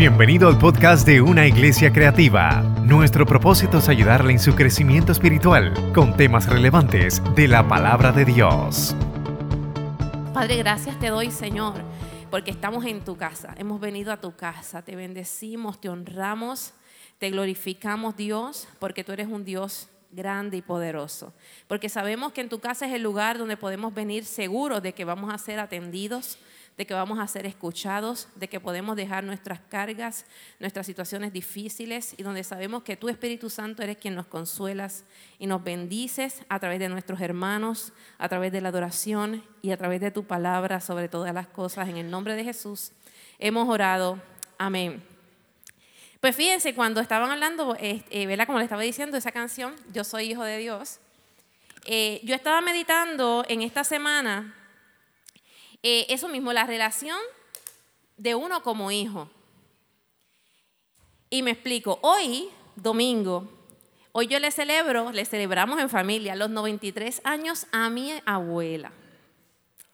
[0.00, 2.62] Bienvenido al podcast de Una Iglesia Creativa.
[2.86, 8.24] Nuestro propósito es ayudarle en su crecimiento espiritual con temas relevantes de la palabra de
[8.24, 8.96] Dios.
[10.32, 11.74] Padre, gracias te doy, Señor,
[12.30, 13.54] porque estamos en tu casa.
[13.58, 14.80] Hemos venido a tu casa.
[14.80, 16.72] Te bendecimos, te honramos,
[17.18, 21.34] te glorificamos, Dios, porque tú eres un Dios grande y poderoso.
[21.68, 25.04] Porque sabemos que en tu casa es el lugar donde podemos venir seguros de que
[25.04, 26.38] vamos a ser atendidos
[26.80, 30.24] de que vamos a ser escuchados, de que podemos dejar nuestras cargas,
[30.58, 35.04] nuestras situaciones difíciles y donde sabemos que tú Espíritu Santo eres quien nos consuelas
[35.38, 39.76] y nos bendices a través de nuestros hermanos, a través de la adoración y a
[39.76, 41.86] través de tu palabra sobre todas las cosas.
[41.90, 42.92] En el nombre de Jesús
[43.38, 44.18] hemos orado.
[44.56, 45.02] Amén.
[46.18, 48.46] Pues fíjense, cuando estaban hablando, eh, ¿verdad?
[48.46, 50.98] Como le estaba diciendo, esa canción, Yo soy hijo de Dios,
[51.84, 54.54] eh, yo estaba meditando en esta semana
[55.82, 57.18] eh, eso mismo, la relación
[58.16, 59.30] de uno como hijo.
[61.30, 63.48] Y me explico, hoy, domingo,
[64.12, 68.92] hoy yo le celebro, le celebramos en familia los 93 años a mi abuela.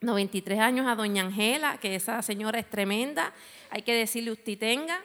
[0.00, 3.32] 93 años a doña Angela, que esa señora es tremenda,
[3.70, 5.00] hay que decirle usted tenga.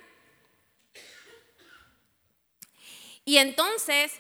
[3.24, 4.20] Y entonces,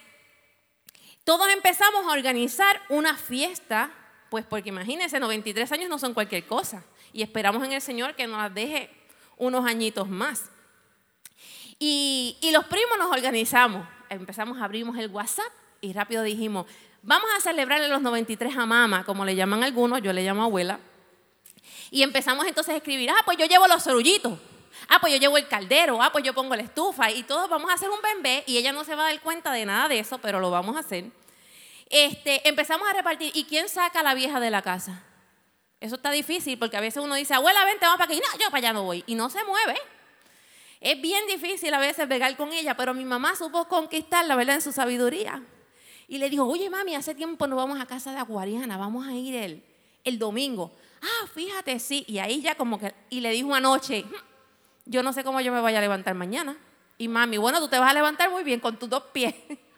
[1.23, 3.91] todos empezamos a organizar una fiesta
[4.31, 6.85] pues porque imagínense, 93 años no son cualquier cosa.
[7.11, 8.89] Y esperamos en el Señor que nos las deje
[9.35, 10.49] unos añitos más.
[11.77, 13.85] Y, los primos nos organizamos.
[14.09, 15.51] Empezamos, abrimos el WhatsApp
[15.81, 16.65] y rápido dijimos,
[17.01, 20.79] vamos a celebrarle los 93 a mamá, como le llaman algunos, yo le llamo abuela.
[21.89, 24.39] Y empezamos entonces a escribir, ah, pues yo llevo los sorullitos.
[24.87, 27.69] Ah, pues yo llevo el caldero, ah, pues yo pongo la estufa y todos vamos
[27.69, 29.99] a hacer un bembé y ella no se va a dar cuenta de nada de
[29.99, 31.11] eso, pero lo vamos a hacer
[31.91, 33.31] este, empezamos a repartir.
[33.35, 35.03] ¿Y quién saca a la vieja de la casa?
[35.79, 38.21] Eso está difícil porque a veces uno dice, abuela, vente, vamos para aquí.
[38.21, 39.03] No, yo para allá no voy.
[39.07, 39.77] Y no se mueve.
[40.79, 44.55] Es bien difícil a veces pegar con ella, pero mi mamá supo conquistarla, ¿verdad?
[44.55, 45.43] En su sabiduría.
[46.07, 49.13] Y le dijo, oye, mami, hace tiempo no vamos a casa de Aguariana, vamos a
[49.13, 49.63] ir el,
[50.03, 50.71] el domingo.
[51.01, 52.03] Ah, fíjate, sí.
[52.07, 54.05] Y ahí ya como que, y le dijo anoche,
[54.85, 56.57] yo no sé cómo yo me vaya a levantar mañana.
[56.97, 59.33] Y mami, bueno, tú te vas a levantar muy bien con tus dos pies.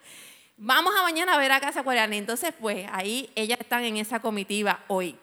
[0.66, 2.16] Vamos a mañana a ver a Casa Coreana.
[2.16, 5.19] Entonces, pues ahí ellas están en esa comitiva hoy.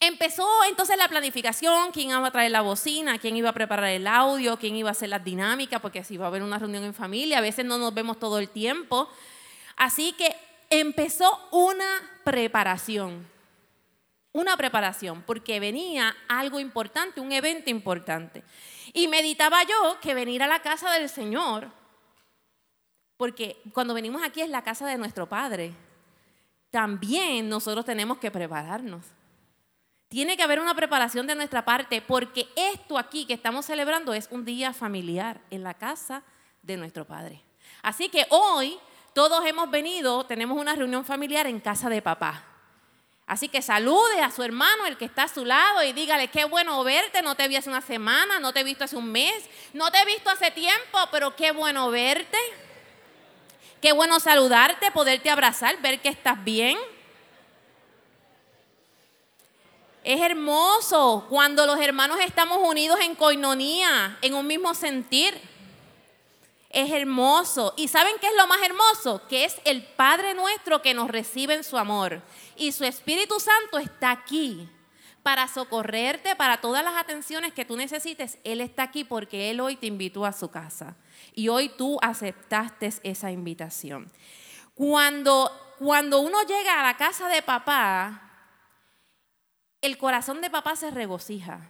[0.00, 4.06] Empezó entonces la planificación, quién iba a traer la bocina, quién iba a preparar el
[4.06, 6.92] audio, quién iba a hacer las dinámicas, porque si va a haber una reunión en
[6.92, 9.08] familia, a veces no nos vemos todo el tiempo.
[9.78, 10.36] Así que
[10.68, 13.26] empezó una preparación,
[14.32, 18.44] una preparación, porque venía algo importante, un evento importante.
[18.92, 21.77] Y meditaba yo que venir a la casa del Señor
[23.18, 25.74] porque cuando venimos aquí es la casa de nuestro Padre.
[26.70, 29.04] También nosotros tenemos que prepararnos.
[30.08, 34.28] Tiene que haber una preparación de nuestra parte porque esto aquí que estamos celebrando es
[34.30, 36.22] un día familiar en la casa
[36.62, 37.42] de nuestro Padre.
[37.82, 38.78] Así que hoy
[39.12, 42.44] todos hemos venido, tenemos una reunión familiar en casa de papá.
[43.26, 46.44] Así que salude a su hermano, el que está a su lado, y dígale, qué
[46.44, 49.50] bueno verte, no te vi hace una semana, no te he visto hace un mes,
[49.74, 52.38] no te he visto hace tiempo, pero qué bueno verte.
[53.80, 56.76] Qué bueno saludarte, poderte abrazar, ver que estás bien.
[60.02, 65.40] Es hermoso cuando los hermanos estamos unidos en coinonía, en un mismo sentir.
[66.70, 67.72] Es hermoso.
[67.76, 69.22] ¿Y saben qué es lo más hermoso?
[69.28, 72.20] Que es el Padre nuestro que nos recibe en su amor.
[72.56, 74.68] Y su Espíritu Santo está aquí
[75.22, 78.38] para socorrerte, para todas las atenciones que tú necesites.
[78.42, 80.96] Él está aquí porque Él hoy te invitó a su casa
[81.34, 84.10] y hoy tú aceptaste esa invitación.
[84.74, 88.22] Cuando, cuando uno llega a la casa de papá,
[89.80, 91.68] el corazón de papá se regocija,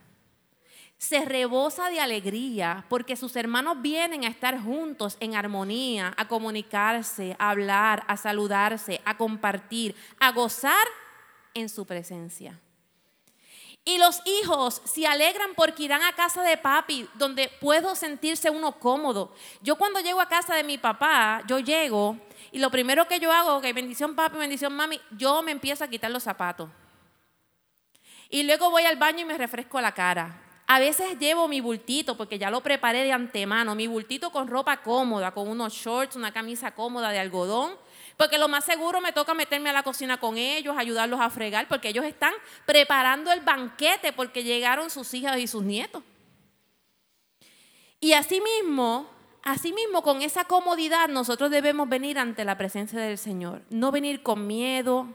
[0.98, 7.36] se rebosa de alegría porque sus hermanos vienen a estar juntos en armonía, a comunicarse,
[7.38, 10.86] a hablar, a saludarse, a compartir, a gozar
[11.54, 12.58] en su presencia.
[13.88, 18.78] Y los hijos se alegran porque irán a casa de papi, donde puedo sentirse uno
[18.78, 19.32] cómodo.
[19.62, 22.18] Yo cuando llego a casa de mi papá, yo llego
[22.52, 25.88] y lo primero que yo hago, que bendición papi, bendición mami, yo me empiezo a
[25.88, 26.68] quitar los zapatos.
[28.28, 30.38] Y luego voy al baño y me refresco la cara.
[30.66, 34.82] A veces llevo mi bultito, porque ya lo preparé de antemano, mi bultito con ropa
[34.82, 37.72] cómoda, con unos shorts, una camisa cómoda de algodón
[38.18, 41.68] porque lo más seguro me toca meterme a la cocina con ellos, ayudarlos a fregar,
[41.68, 42.34] porque ellos están
[42.66, 46.02] preparando el banquete porque llegaron sus hijas y sus nietos.
[48.00, 49.08] Y asimismo,
[49.44, 53.62] asimismo con esa comodidad nosotros debemos venir ante la presencia del Señor.
[53.70, 55.06] No venir con miedo,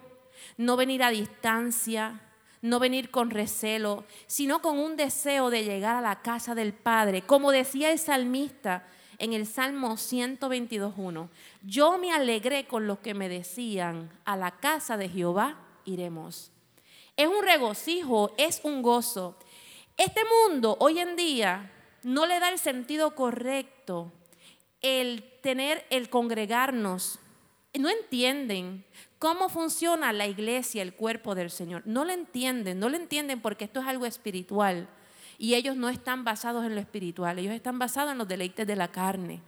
[0.55, 2.21] no venir a distancia,
[2.61, 7.21] no venir con recelo, sino con un deseo de llegar a la casa del Padre.
[7.21, 8.87] Como decía el salmista
[9.23, 11.29] en el Salmo 122.1,
[11.61, 15.55] yo me alegré con los que me decían, a la casa de Jehová
[15.85, 16.51] iremos.
[17.15, 19.37] Es un regocijo, es un gozo.
[19.95, 21.71] Este mundo hoy en día
[22.03, 24.11] no le da el sentido correcto
[24.81, 27.17] el tener, el congregarnos.
[27.79, 28.83] No entienden
[29.19, 31.83] cómo funciona la iglesia, el cuerpo del Señor.
[31.85, 34.89] No lo entienden, no lo entienden porque esto es algo espiritual.
[35.43, 38.77] Y ellos no están basados en lo espiritual, ellos están basados en los deleites de
[38.77, 39.41] la carne.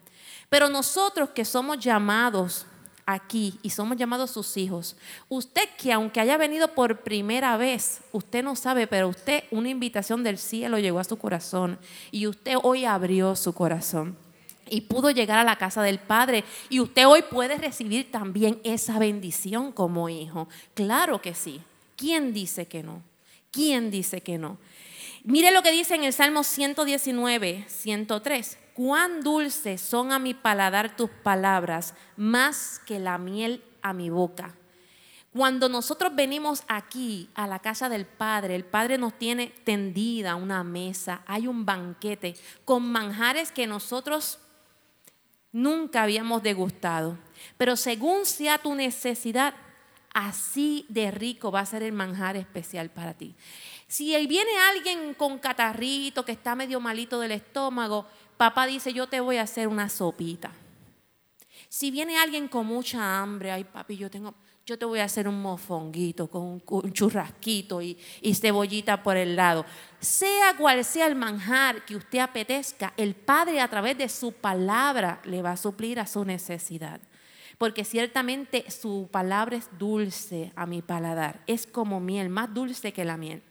[0.50, 2.66] Pero nosotros que somos llamados
[3.06, 4.98] aquí y somos llamados sus hijos,
[5.30, 10.22] usted que aunque haya venido por primera vez, usted no sabe, pero usted una invitación
[10.22, 11.80] del cielo llegó a su corazón
[12.12, 14.18] y usted hoy abrió su corazón
[14.70, 16.44] y pudo llegar a la casa del Padre.
[16.68, 20.50] Y usted hoy puede recibir también esa bendición como hijo.
[20.74, 21.62] Claro que sí.
[21.96, 23.02] ¿Quién dice que no?
[23.50, 24.58] ¿Quién dice que no?
[25.28, 28.60] Mire lo que dice en el Salmo 119, 103.
[28.76, 34.54] Cuán dulces son a mi paladar tus palabras, más que la miel a mi boca.
[35.34, 40.64] Cuando nosotros venimos aquí a la casa del Padre, el Padre nos tiene tendida una
[40.64, 44.38] mesa, hay un banquete con manjares que nosotros
[45.52, 47.18] nunca habíamos degustado.
[47.58, 49.56] Pero según sea tu necesidad,
[50.14, 53.36] así de rico va a ser el manjar especial para ti.
[53.88, 58.06] Si viene alguien con catarrito, que está medio malito del estómago,
[58.38, 60.52] papá dice, yo te voy a hacer una sopita.
[61.70, 64.34] Si viene alguien con mucha hambre, ay papi, yo tengo,
[64.66, 69.36] yo te voy a hacer un mofonguito con un, churrasquito y, y, cebollita por el
[69.36, 69.66] lado.
[70.00, 75.22] Sea cual sea el manjar que usted apetezca, el Padre a través de su palabra
[75.26, 77.02] le va a suplir a su necesidad.
[77.58, 83.06] Porque ciertamente su palabra es dulce a mi paladar, es como miel, más dulce que
[83.06, 83.44] la miel.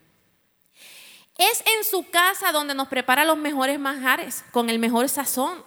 [1.37, 5.65] Es en su casa donde nos prepara los mejores manjares, con el mejor sazón.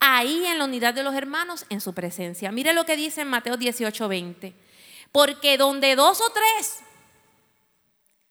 [0.00, 2.50] Ahí en la unidad de los hermanos, en su presencia.
[2.50, 4.54] Mire lo que dice en Mateo 18, 20.
[5.12, 6.80] Porque donde dos o tres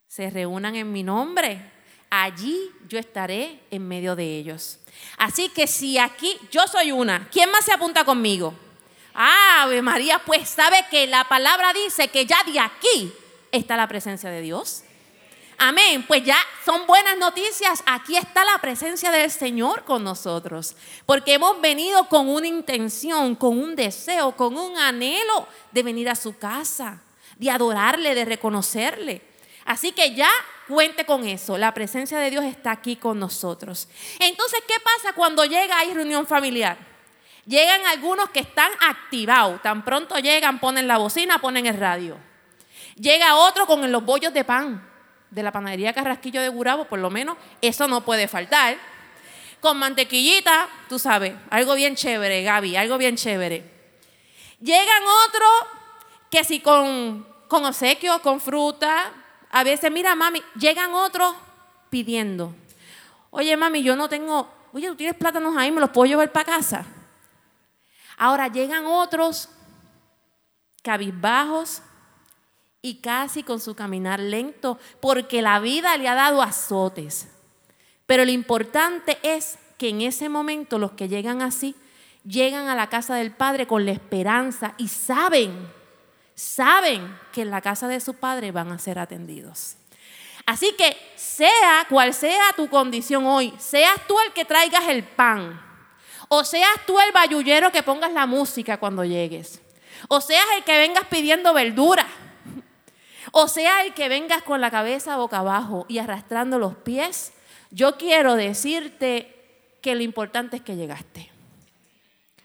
[0.08, 1.62] se reúnan en mi nombre,
[2.10, 4.80] allí yo estaré en medio de ellos.
[5.18, 8.54] Así que si aquí yo soy una, ¿quién más se apunta conmigo?
[9.14, 13.14] Ave María, pues sabe que la palabra dice que ya de aquí
[13.52, 14.84] está la presencia de Dios.
[15.62, 16.06] Amén.
[16.08, 17.84] Pues ya son buenas noticias.
[17.86, 20.74] Aquí está la presencia del Señor con nosotros.
[21.06, 26.16] Porque hemos venido con una intención, con un deseo, con un anhelo de venir a
[26.16, 27.02] su casa,
[27.36, 29.22] de adorarle, de reconocerle.
[29.66, 30.30] Así que ya
[30.70, 31.58] cuente con eso.
[31.58, 33.90] La presencia de Dios está aquí con nosotros.
[34.20, 36.78] Entonces, ¿qué pasa cuando llega ahí reunión familiar?
[37.46, 39.62] Llegan algunos que están activados.
[39.62, 42.18] Tan pronto llegan, ponen la bocina, ponen el radio.
[42.96, 44.89] Llega otro con los bollos de pan
[45.32, 48.78] de la panadería Carrasquillo de Gurabo, por lo menos, eso no puede faltar.
[49.60, 53.64] Con mantequillita, tú sabes, algo bien chévere, Gaby, algo bien chévere.
[54.62, 55.80] Llegan otros
[56.30, 59.12] que si con, con obsequio, con fruta,
[59.52, 61.36] a veces, mira, mami, llegan otros
[61.90, 62.56] pidiendo.
[63.32, 66.46] Oye, mami, yo no tengo, oye, tú tienes plátanos ahí, me los puedo llevar para
[66.46, 66.86] casa.
[68.18, 69.50] Ahora llegan otros
[70.84, 71.82] cabizbajos,
[72.82, 77.28] y casi con su caminar lento, porque la vida le ha dado azotes.
[78.06, 81.76] Pero lo importante es que en ese momento los que llegan así,
[82.26, 85.72] llegan a la casa del Padre con la esperanza y saben,
[86.36, 89.76] saben que en la casa de su Padre van a ser atendidos.
[90.46, 95.62] Así que sea cual sea tu condición hoy, seas tú el que traigas el pan,
[96.28, 99.62] o seas tú el bayullero que pongas la música cuando llegues,
[100.08, 102.08] o seas el que vengas pidiendo verdura,
[103.32, 107.34] o sea el que vengas con la cabeza boca abajo y arrastrando los pies,
[107.72, 109.36] yo quiero decirte
[109.82, 111.30] que lo importante es que llegaste.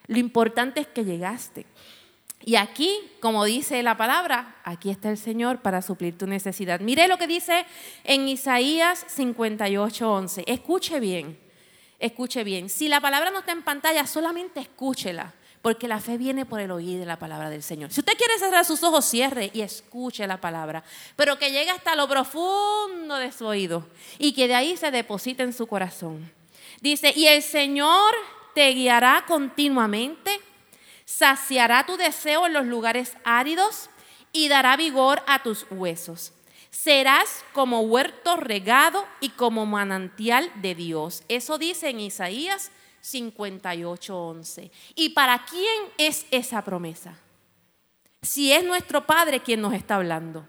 [0.07, 1.67] Lo importante es que llegaste.
[2.47, 6.81] Y aquí, como dice la palabra, aquí está el Señor para suplir tu necesidad.
[6.81, 7.65] Mire lo que dice
[8.05, 10.45] en Isaías 58:11.
[10.47, 11.39] Escuche bien,
[11.99, 12.69] escuche bien.
[12.69, 15.33] Si la palabra no está en pantalla, solamente escúchela
[15.65, 17.91] porque la fe viene por el oír de la palabra del Señor.
[17.91, 20.85] Si usted quiere cerrar sus ojos, cierre y escuche la palabra,
[21.17, 25.43] pero que llegue hasta lo profundo de su oído y que de ahí se deposite
[25.43, 26.31] en su corazón.
[26.83, 28.13] Dice, y el Señor
[28.55, 30.39] te guiará continuamente,
[31.07, 33.89] saciará tu deseo en los lugares áridos
[34.33, 36.35] y dará vigor a tus huesos.
[36.69, 41.23] Serás como huerto regado y como manantial de Dios.
[41.29, 42.71] Eso dice en Isaías
[43.05, 44.71] 58:11.
[44.95, 47.19] ¿Y para quién es esa promesa?
[48.23, 50.47] Si es nuestro Padre quien nos está hablando.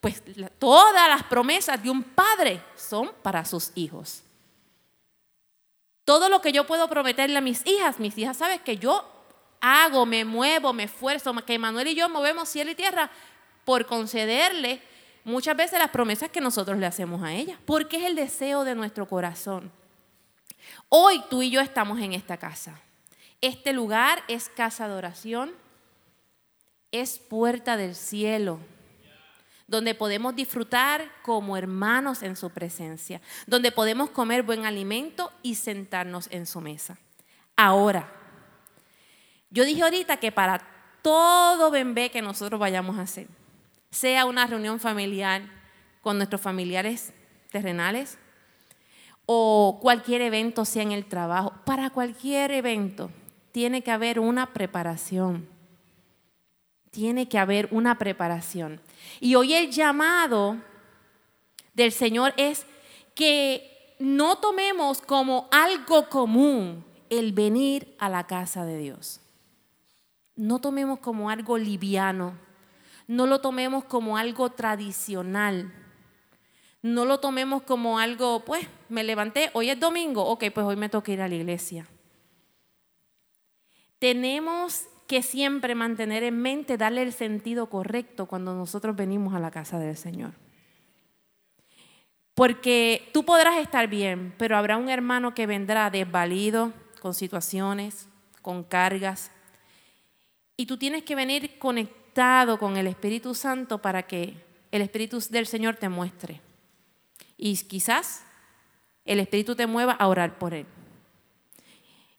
[0.00, 0.22] Pues
[0.58, 4.22] todas las promesas de un padre son para sus hijos.
[6.06, 9.04] Todo lo que yo puedo prometerle a mis hijas, mis hijas saben que yo
[9.60, 13.10] hago, me muevo, me esfuerzo, que Manuel y yo movemos cielo y tierra
[13.66, 14.80] por concederle
[15.22, 18.74] muchas veces las promesas que nosotros le hacemos a ella, porque es el deseo de
[18.74, 19.70] nuestro corazón.
[20.88, 22.80] Hoy tú y yo estamos en esta casa.
[23.40, 25.52] Este lugar es casa de oración,
[26.92, 28.58] es puerta del cielo,
[29.66, 36.28] donde podemos disfrutar como hermanos en su presencia, donde podemos comer buen alimento y sentarnos
[36.30, 36.98] en su mesa.
[37.56, 38.12] Ahora,
[39.50, 40.60] yo dije ahorita que para
[41.02, 43.26] todo bebé que nosotros vayamos a hacer,
[43.90, 45.42] sea una reunión familiar
[46.02, 47.12] con nuestros familiares
[47.50, 48.18] terrenales
[49.32, 53.12] o cualquier evento, sea en el trabajo, para cualquier evento
[53.52, 55.46] tiene que haber una preparación.
[56.90, 58.80] Tiene que haber una preparación.
[59.20, 60.56] Y hoy el llamado
[61.74, 62.66] del Señor es
[63.14, 69.20] que no tomemos como algo común el venir a la casa de Dios.
[70.34, 72.34] No tomemos como algo liviano.
[73.06, 75.72] No lo tomemos como algo tradicional.
[76.82, 80.88] No lo tomemos como algo, pues, me levanté, hoy es domingo, ok, pues hoy me
[80.88, 81.86] toca ir a la iglesia.
[83.98, 89.50] Tenemos que siempre mantener en mente, darle el sentido correcto cuando nosotros venimos a la
[89.50, 90.32] casa del Señor.
[92.34, 98.08] Porque tú podrás estar bien, pero habrá un hermano que vendrá desvalido, con situaciones,
[98.40, 99.32] con cargas.
[100.56, 104.36] Y tú tienes que venir conectado con el Espíritu Santo para que
[104.70, 106.40] el Espíritu del Señor te muestre.
[107.42, 108.22] Y quizás
[109.06, 110.66] el Espíritu te mueva a orar por Él.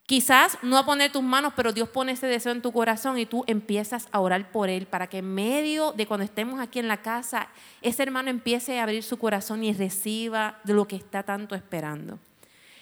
[0.08, 3.28] Quizás no a poner tus manos, pero Dios pone ese deseo en tu corazón y
[3.28, 6.88] tú empiezas a orar por Él para que en medio de cuando estemos aquí en
[6.88, 7.50] la casa,
[7.84, 12.18] ese hermano empiece a abrir su corazón y reciba de lo que está tanto esperando.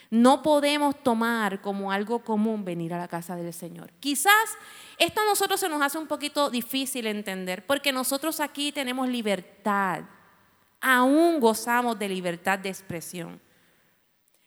[0.08, 3.92] No podemos tomar como algo común venir a la casa del Señor.
[4.00, 4.32] Quizás
[4.96, 10.04] esto a nosotros se nos hace un poquito difícil entender, porque nosotros aquí tenemos libertad,
[10.80, 13.40] aún gozamos de libertad de expresión.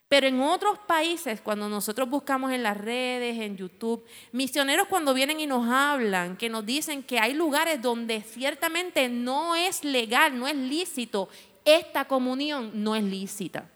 [0.07, 5.39] Pero en otros países, cuando nosotros buscamos en las redes, en YouTube, misioneros cuando vienen
[5.39, 10.47] y nos hablan, que nos dicen que hay lugares donde ciertamente no es legal, no
[10.47, 11.29] es lícito,
[11.65, 13.67] esta comunión no es lícita.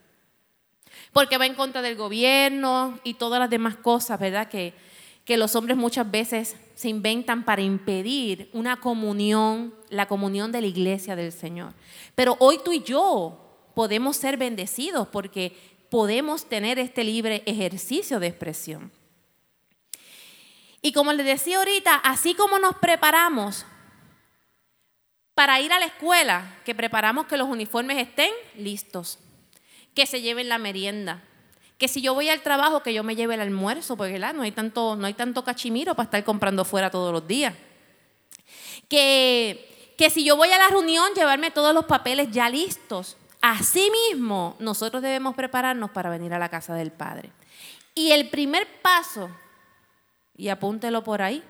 [1.11, 4.47] Porque va en contra del gobierno y todas las demás cosas, ¿verdad?
[4.47, 4.75] Que,
[5.27, 10.67] que los hombres muchas veces se inventan para impedir una comunión, la comunión de la
[10.67, 11.74] iglesia del Señor.
[12.15, 15.53] Pero hoy tú y yo podemos ser bendecidos porque
[15.89, 18.89] podemos tener este libre ejercicio de expresión.
[20.81, 23.65] Y como les decía ahorita, así como nos preparamos
[25.34, 29.19] para ir a la escuela, que preparamos que los uniformes estén listos,
[29.93, 31.22] que se lleven la merienda,
[31.77, 34.51] que si yo voy al trabajo, que yo me lleve el almuerzo, porque no hay
[34.51, 37.53] tanto, no hay tanto cachimiro para estar comprando fuera todos los días.
[38.89, 43.17] Que, que si yo voy a la reunión, llevarme todos los papeles ya listos.
[43.41, 47.31] Asimismo, nosotros debemos prepararnos para venir a la casa del Padre.
[47.93, 49.29] Y el primer paso,
[50.36, 51.43] y apúntelo por ahí,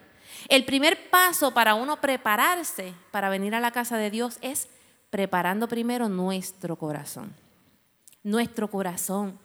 [0.49, 4.67] el primer paso para uno prepararse para venir a la casa de Dios es
[5.09, 7.33] preparando primero nuestro corazón.
[8.23, 9.39] Nuestro corazón.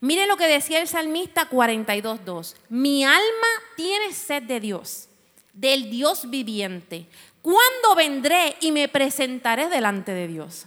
[0.00, 2.54] Mire lo que decía el salmista 42.2.
[2.68, 5.08] Mi alma tiene sed de Dios,
[5.52, 7.06] del Dios viviente.
[7.42, 10.66] ¿Cuándo vendré y me presentaré delante de Dios?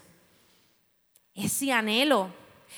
[1.38, 2.30] ese anhelo,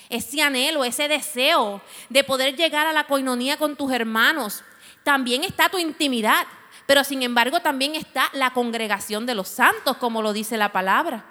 [0.09, 4.63] ese anhelo, ese deseo de poder llegar a la coinonía con tus hermanos.
[5.03, 6.45] También está tu intimidad,
[6.85, 11.25] pero sin embargo también está la congregación de los santos, como lo dice la palabra.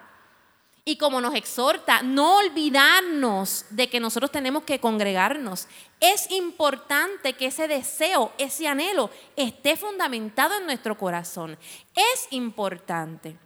[0.88, 5.68] Y como nos exhorta, no olvidarnos de que nosotros tenemos que congregarnos.
[6.00, 11.58] Es importante que ese deseo, ese anhelo esté fundamentado en nuestro corazón.
[11.94, 13.36] Es importante.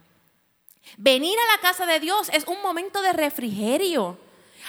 [0.95, 4.17] Venir a la casa de Dios es un momento de refrigerio.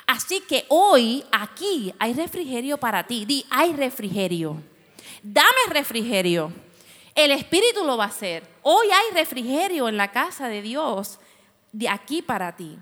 [0.09, 3.25] Así que hoy aquí hay refrigerio para ti.
[3.25, 4.61] Di, hay refrigerio.
[5.23, 6.53] Dame refrigerio.
[7.15, 8.45] El Espíritu lo va a hacer.
[8.63, 11.21] Hoy hay refrigerio en la casa de Dios
[11.75, 12.79] de aquí para ti.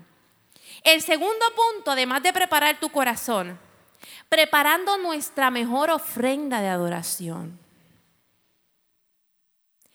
[0.83, 3.59] El segundo punto, además de preparar tu corazón,
[4.29, 7.59] preparando nuestra mejor ofrenda de adoración.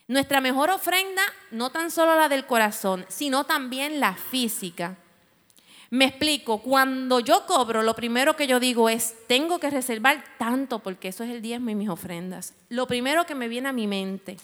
[0.09, 4.97] Nuestra mejor ofrenda, no tan solo la del corazón, sino también la física.
[5.90, 10.81] Me explico, cuando yo cobro, lo primero que yo digo es, tengo que reservar tanto,
[10.81, 12.55] porque eso es el diezmo y mis ofrendas.
[12.69, 14.38] Lo primero que me viene a mi mente,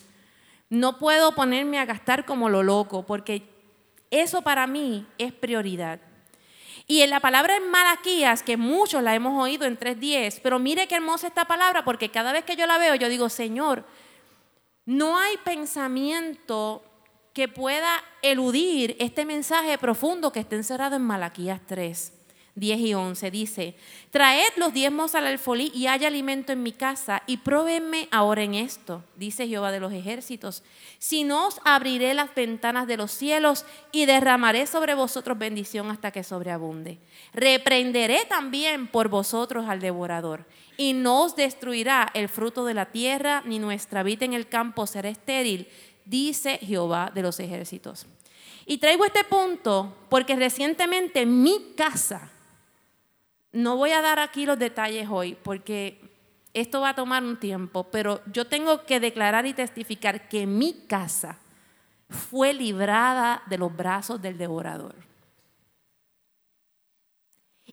[0.70, 3.53] no puedo ponerme a gastar como lo loco, porque
[4.14, 5.98] Eso para mí es prioridad.
[6.86, 10.86] Y en la palabra en Malaquías, que muchos la hemos oído en 3.10, pero mire
[10.86, 13.84] qué hermosa esta palabra, porque cada vez que yo la veo, yo digo, Señor,
[14.86, 16.84] no hay pensamiento
[17.32, 17.90] que pueda
[18.22, 22.12] eludir este mensaje profundo que está encerrado en Malaquías 3.
[22.56, 23.74] 10 y 11 dice,
[24.10, 28.54] traed los diezmos al alfolí y haya alimento en mi casa y próbenme ahora en
[28.54, 30.62] esto, dice Jehová de los ejércitos,
[30.98, 36.12] si no os abriré las ventanas de los cielos y derramaré sobre vosotros bendición hasta
[36.12, 36.98] que sobreabunde.
[37.32, 40.44] Reprenderé también por vosotros al devorador
[40.76, 44.86] y no os destruirá el fruto de la tierra, ni nuestra vida en el campo
[44.86, 45.68] será estéril,
[46.04, 48.06] dice Jehová de los ejércitos.
[48.66, 52.30] Y traigo este punto porque recientemente mi casa,
[53.54, 56.00] no voy a dar aquí los detalles hoy porque
[56.52, 60.72] esto va a tomar un tiempo, pero yo tengo que declarar y testificar que mi
[60.86, 61.38] casa
[62.08, 64.94] fue librada de los brazos del devorador.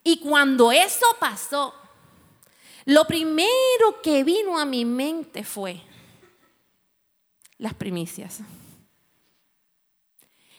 [0.04, 1.74] Y cuando eso pasó,
[2.84, 5.80] lo primero que vino a mi mente fue
[7.58, 8.40] las primicias.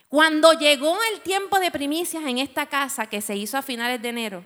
[0.07, 4.09] Cuando llegó el tiempo de primicias en esta casa que se hizo a finales de
[4.09, 4.45] enero,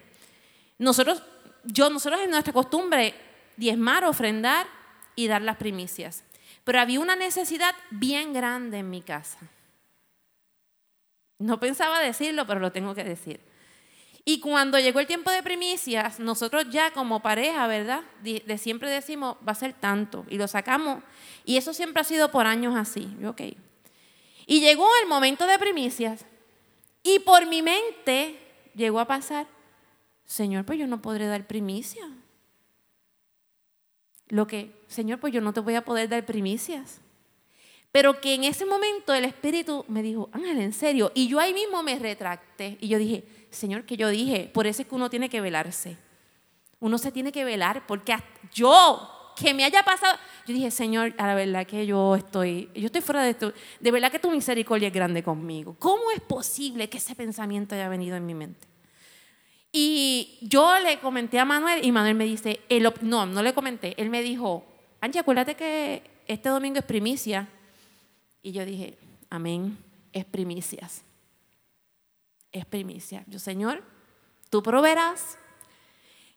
[0.77, 1.22] nosotros,
[1.63, 3.13] yo, nosotros en nuestra costumbre
[3.55, 4.67] diezmar, ofrendar
[5.15, 6.24] y dar las primicias.
[6.63, 9.39] Pero había una necesidad bien grande en mi casa.
[11.39, 13.39] No pensaba decirlo, pero lo tengo que decir.
[14.25, 18.03] Y cuando llegó el tiempo de primicias, nosotros ya como pareja, ¿verdad?
[18.22, 20.25] De, siempre decimos, va a ser tanto.
[20.29, 21.01] Y lo sacamos.
[21.46, 23.07] Y eso siempre ha sido por años así.
[23.25, 23.41] ok.
[24.46, 26.25] Y llegó el momento de primicias.
[27.03, 28.38] Y por mi mente
[28.75, 29.48] llegó a pasar,
[30.27, 32.05] Señor, pues yo no podré dar primicia.
[34.27, 37.00] Lo que, Señor, pues yo no te voy a poder dar primicias.
[37.93, 41.13] Pero que en ese momento el Espíritu me dijo, Ángel, en serio.
[41.15, 42.77] Y yo ahí mismo me retracté.
[42.81, 45.98] Y yo dije, Señor, que yo dije, por eso es que uno tiene que velarse.
[46.81, 48.13] Uno se tiene que velar porque
[48.53, 52.87] yo, que me haya pasado, yo dije, Señor, a la verdad que yo estoy, yo
[52.87, 53.53] estoy fuera de esto.
[53.79, 55.77] De verdad que tu misericordia es grande conmigo.
[55.79, 58.68] ¿Cómo es posible que ese pensamiento haya venido en mi mente?
[59.79, 62.61] Y yo le comenté a Manuel y Manuel me dice,
[63.01, 64.66] no, no le comenté, él me dijo,
[65.01, 67.48] Angie, acuérdate que este domingo es primicia.
[68.42, 68.98] Y yo dije,
[69.29, 69.77] amén,
[70.13, 71.03] es primicias.
[72.51, 73.24] Es primicia.
[73.27, 73.83] Yo, Señor,
[74.50, 75.37] tú proveerás.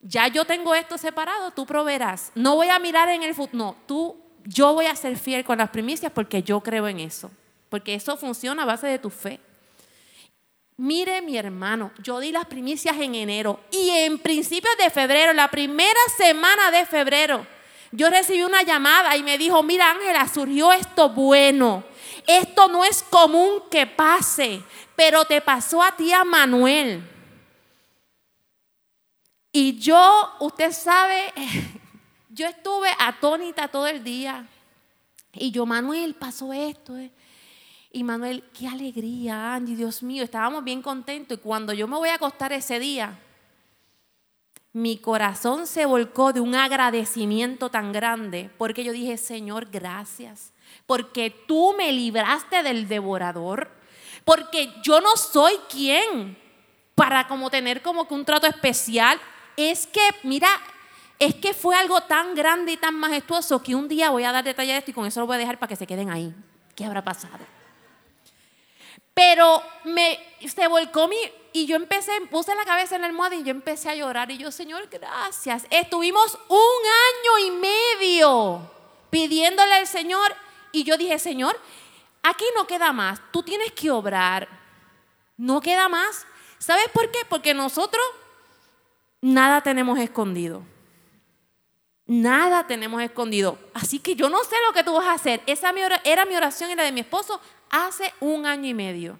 [0.03, 2.33] Ya yo tengo esto separado, tú proveerás.
[2.35, 5.57] No voy a mirar en el futuro, no, tú, yo voy a ser fiel con
[5.57, 7.31] las primicias porque yo creo en eso.
[7.70, 9.40] Porque eso funciona a base de tu fe.
[10.81, 15.51] Mire mi hermano, yo di las primicias en enero y en principios de febrero, la
[15.51, 17.47] primera semana de febrero,
[17.93, 21.85] yo recibí una llamada y me dijo, mira Ángela, surgió esto bueno.
[22.27, 24.62] Esto no es común que pase,
[24.97, 27.07] pero te pasó a ti a Manuel.
[29.53, 31.31] Y yo, usted sabe,
[32.31, 34.47] yo estuve atónita todo el día.
[35.35, 36.97] Y yo, Manuel, pasó esto.
[36.97, 37.11] Eh.
[37.92, 41.37] Y Manuel, qué alegría, Angie, Dios mío, estábamos bien contentos.
[41.37, 43.18] Y cuando yo me voy a acostar ese día,
[44.72, 50.53] mi corazón se volcó de un agradecimiento tan grande, porque yo dije, Señor, gracias,
[50.87, 53.68] porque tú me libraste del devorador,
[54.24, 56.38] porque yo no soy quien
[56.94, 59.18] para como tener como que un trato especial.
[59.57, 60.48] Es que, mira,
[61.18, 64.44] es que fue algo tan grande y tan majestuoso que un día voy a dar
[64.44, 66.33] detalles de esto y con eso lo voy a dejar para que se queden ahí.
[66.76, 67.60] ¿Qué habrá pasado?
[69.20, 71.18] Pero me, se volcó mi,
[71.52, 74.30] y yo empecé, puse la cabeza en el almohada y yo empecé a llorar.
[74.30, 75.66] Y yo, Señor, gracias.
[75.68, 78.70] Estuvimos un año y medio
[79.11, 80.35] pidiéndole al Señor.
[80.72, 81.54] Y yo dije, Señor,
[82.22, 83.20] aquí no queda más.
[83.30, 84.48] Tú tienes que obrar.
[85.37, 86.26] No queda más.
[86.59, 87.18] ¿Sabes por qué?
[87.28, 88.02] Porque nosotros
[89.20, 90.62] nada tenemos escondido.
[92.06, 93.59] Nada tenemos escondido.
[93.74, 95.42] Así que yo no sé lo que tú vas a hacer.
[95.44, 97.38] Esa era mi oración y la de mi esposo
[97.70, 99.18] hace un año y medio.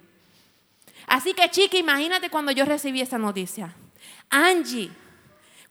[1.07, 3.73] Así que chica, imagínate cuando yo recibí esa noticia.
[4.29, 4.91] Angie,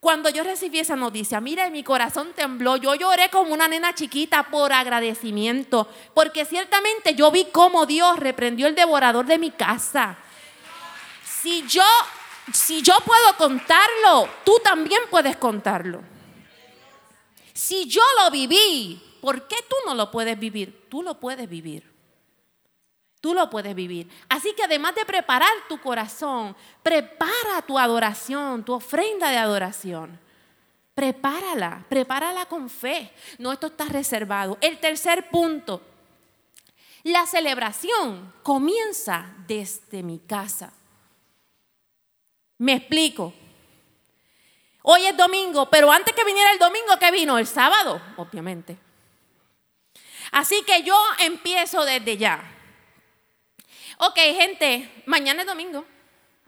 [0.00, 2.76] cuando yo recibí esa noticia, mira, mi corazón tembló.
[2.76, 8.66] Yo lloré como una nena chiquita por agradecimiento, porque ciertamente yo vi cómo Dios reprendió
[8.66, 10.16] el devorador de mi casa.
[11.24, 11.84] Si yo,
[12.50, 16.02] si yo puedo contarlo, tú también puedes contarlo.
[17.52, 20.86] Si yo lo viví, ¿por qué tú no lo puedes vivir?
[20.88, 21.89] Tú lo puedes vivir.
[23.20, 24.08] Tú lo puedes vivir.
[24.28, 30.18] Así que además de preparar tu corazón, prepara tu adoración, tu ofrenda de adoración.
[30.94, 33.12] Prepárala, prepárala con fe.
[33.38, 34.58] No, esto está reservado.
[34.60, 35.82] El tercer punto,
[37.02, 40.70] La celebración comienza desde mi casa.
[42.58, 43.32] Me explico.
[44.82, 47.38] Hoy es domingo, pero antes que viniera el domingo, ¿qué vino?
[47.38, 48.76] El sábado, obviamente.
[50.30, 52.59] Así que yo empiezo desde ya.
[54.02, 55.84] Ok, gente, mañana es domingo.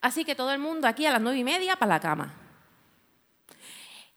[0.00, 2.34] Así que todo el mundo aquí a las nueve y media para la cama.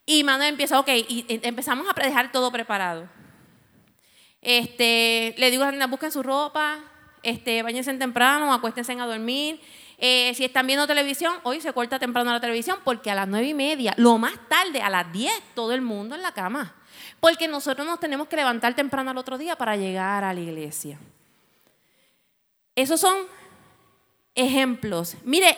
[0.06, 3.10] Y Manuel empieza, ok, y empezamos a dejar todo preparado.
[4.41, 6.80] Este, le digo a las busquen su ropa,
[7.24, 9.60] este, bañense temprano, acuéstense a dormir.
[9.98, 13.48] Eh, si están viendo televisión, hoy se corta temprano la televisión porque a las nueve
[13.48, 16.74] y media, lo más tarde, a las diez, todo el mundo en la cama.
[17.19, 20.98] Porque nosotros nos tenemos que levantar temprano al otro día para llegar a la iglesia.
[22.76, 23.18] Esos son
[24.36, 25.16] ejemplos.
[25.24, 25.58] Mire,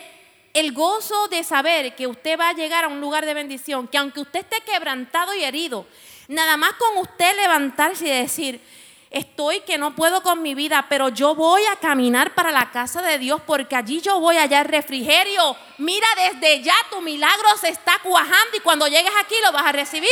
[0.53, 3.97] el gozo de saber que usted va a llegar a un lugar de bendición, que
[3.97, 5.87] aunque usted esté quebrantado y herido,
[6.27, 8.61] nada más con usted levantarse y decir,
[9.09, 13.01] estoy que no puedo con mi vida, pero yo voy a caminar para la casa
[13.01, 15.55] de Dios porque allí yo voy a hallar refrigerio.
[15.77, 19.71] Mira, desde ya tu milagro se está cuajando y cuando llegues aquí lo vas a
[19.71, 20.09] recibir.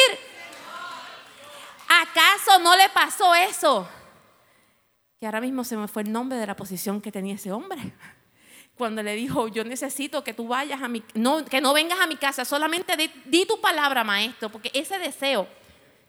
[1.88, 3.88] ¿Acaso no le pasó eso?
[5.20, 7.94] Que ahora mismo se me fue el nombre de la posición que tenía ese hombre.
[8.76, 12.08] Cuando le dijo, yo necesito que tú vayas a mi, no, que no vengas a
[12.08, 15.48] mi casa, solamente di, di tu palabra, maestro, porque ese deseo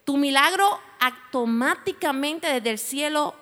[0.06, 3.34] tu milagro automáticamente desde el cielo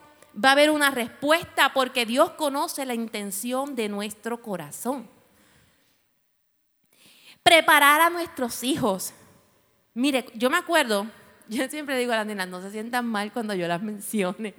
[0.43, 5.07] va a haber una respuesta porque Dios conoce la intención de nuestro corazón.
[7.43, 9.13] Preparar a nuestros hijos.
[9.93, 11.07] Mire, yo me acuerdo,
[11.49, 14.55] yo siempre digo a las nenas, no se sientan mal cuando yo las mencione.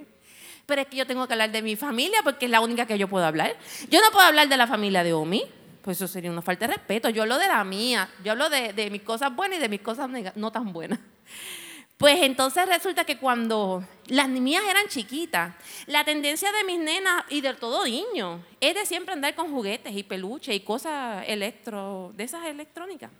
[0.66, 2.98] Pero es que yo tengo que hablar de mi familia porque es la única que
[2.98, 3.56] yo puedo hablar.
[3.88, 5.44] Yo no puedo hablar de la familia de Omi,
[5.82, 7.08] pues eso sería una falta de respeto.
[7.08, 10.10] Yo hablo de la mía, yo hablo de, mis cosas buenas y de mis cosas
[10.34, 10.98] no tan buenas.
[11.96, 15.54] Pues entonces resulta que cuando las mías eran chiquitas,
[15.86, 19.96] la tendencia de mis nenas y de todo niño es de siempre andar con juguetes
[19.96, 23.10] y peluches y cosas electro, de esas electrónicas.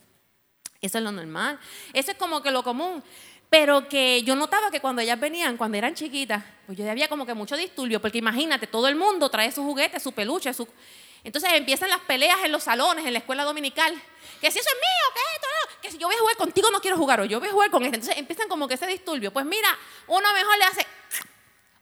[0.82, 1.59] Eso es lo normal.
[1.94, 3.02] Eso es como que lo común.
[3.48, 7.24] Pero que yo notaba que cuando ellas venían, cuando eran chiquitas, pues yo había como
[7.24, 10.66] que mucho disturbio, porque imagínate, todo el mundo trae sus juguetes, su peluche, su...
[11.22, 13.92] Entonces empiezan las peleas en los salones, en la escuela dominical.
[14.40, 16.70] Que si eso es mío, que esto, no, que si yo voy a jugar contigo
[16.70, 17.96] no quiero jugar, o yo voy a jugar con este.
[17.96, 19.32] Entonces empiezan como que ese disturbio.
[19.32, 19.68] Pues mira,
[20.06, 20.87] uno mejor le hace,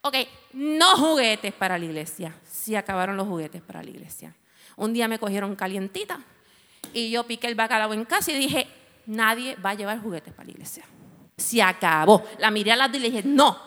[0.01, 0.15] ok,
[0.53, 2.33] no juguetes para la iglesia.
[2.43, 4.33] Sí acabaron los juguetes para la iglesia.
[4.77, 6.19] Un día me cogieron calientita
[6.93, 8.67] y yo piqué el bacalao en casa y dije,
[9.05, 10.85] nadie va a llevar juguetes para la iglesia.
[11.37, 12.23] Se acabó.
[12.37, 13.59] La miré a las dos y le dije, no.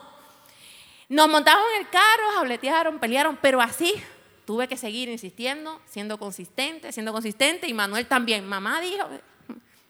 [1.08, 3.94] Nos montamos en el carro, habletearon, pelearon, pero así
[4.44, 8.46] tuve que seguir insistiendo, siendo consistente, siendo consistente, y Manuel también.
[8.46, 9.08] Mamá dijo,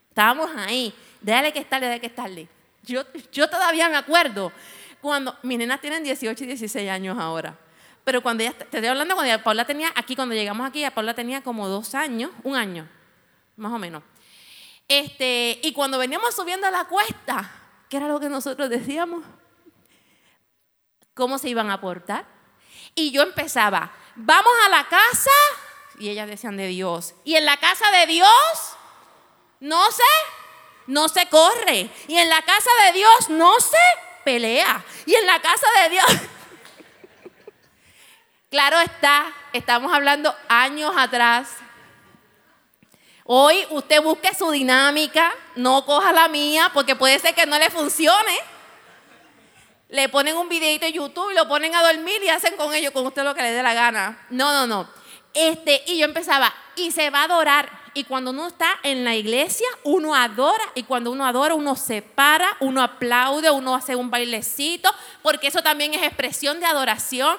[0.08, 2.48] estábamos ahí, déjale que estarle, déjale que estarle.
[2.82, 4.52] Yo, yo todavía me acuerdo
[5.00, 7.56] cuando mis nenas tienen 18 y 16 años ahora.
[8.04, 11.42] Pero cuando ella, te estoy hablando cuando Paula tenía, aquí cuando llegamos aquí, Paula tenía
[11.42, 12.88] como dos años, un año,
[13.56, 14.02] más o menos.
[14.88, 17.52] Este, y cuando veníamos subiendo a la cuesta,
[17.88, 19.24] ¿qué era lo que nosotros decíamos?
[21.14, 22.26] ¿Cómo se iban a portar?
[22.94, 25.30] Y yo empezaba, vamos a la casa,
[25.98, 27.14] y ellas decían de Dios.
[27.24, 28.28] Y en la casa de Dios,
[29.60, 30.02] no se,
[30.86, 31.90] no se corre.
[32.06, 33.76] Y en la casa de Dios no se
[34.24, 34.84] pelea.
[35.06, 36.06] Y en la casa de Dios,
[38.50, 41.56] claro está, estamos hablando años atrás.
[43.30, 47.68] Hoy usted busque su dinámica, no coja la mía, porque puede ser que no le
[47.68, 48.32] funcione
[49.88, 53.06] le ponen un videito en YouTube lo ponen a dormir y hacen con ellos, con
[53.06, 54.26] usted lo que le dé la gana.
[54.30, 54.88] No, no, no.
[55.32, 57.70] Este, y yo empezaba, y se va a adorar.
[57.94, 60.64] Y cuando uno está en la iglesia, uno adora.
[60.74, 64.90] Y cuando uno adora, uno se para, uno aplaude, uno hace un bailecito,
[65.22, 67.38] porque eso también es expresión de adoración.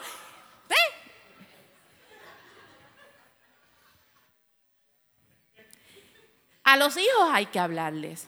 [6.69, 8.27] A los hijos hay que hablarles,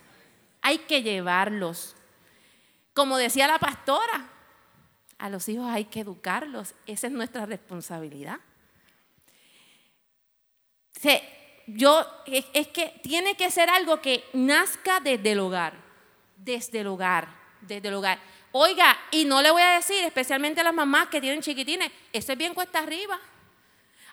[0.62, 1.96] hay que llevarlos
[2.94, 4.30] como decía la pastora,
[5.18, 8.40] a los hijos hay que educarlos, esa es nuestra responsabilidad.
[11.68, 15.74] yo, es, que tiene que ser algo que nazca desde el hogar,
[16.36, 17.30] desde el hogar,
[17.62, 18.20] desde el hogar.
[18.52, 22.34] Oiga, y no le voy a decir, especialmente a las mamás que tienen chiquitines, eso
[22.34, 23.20] es bien cuesta arriba.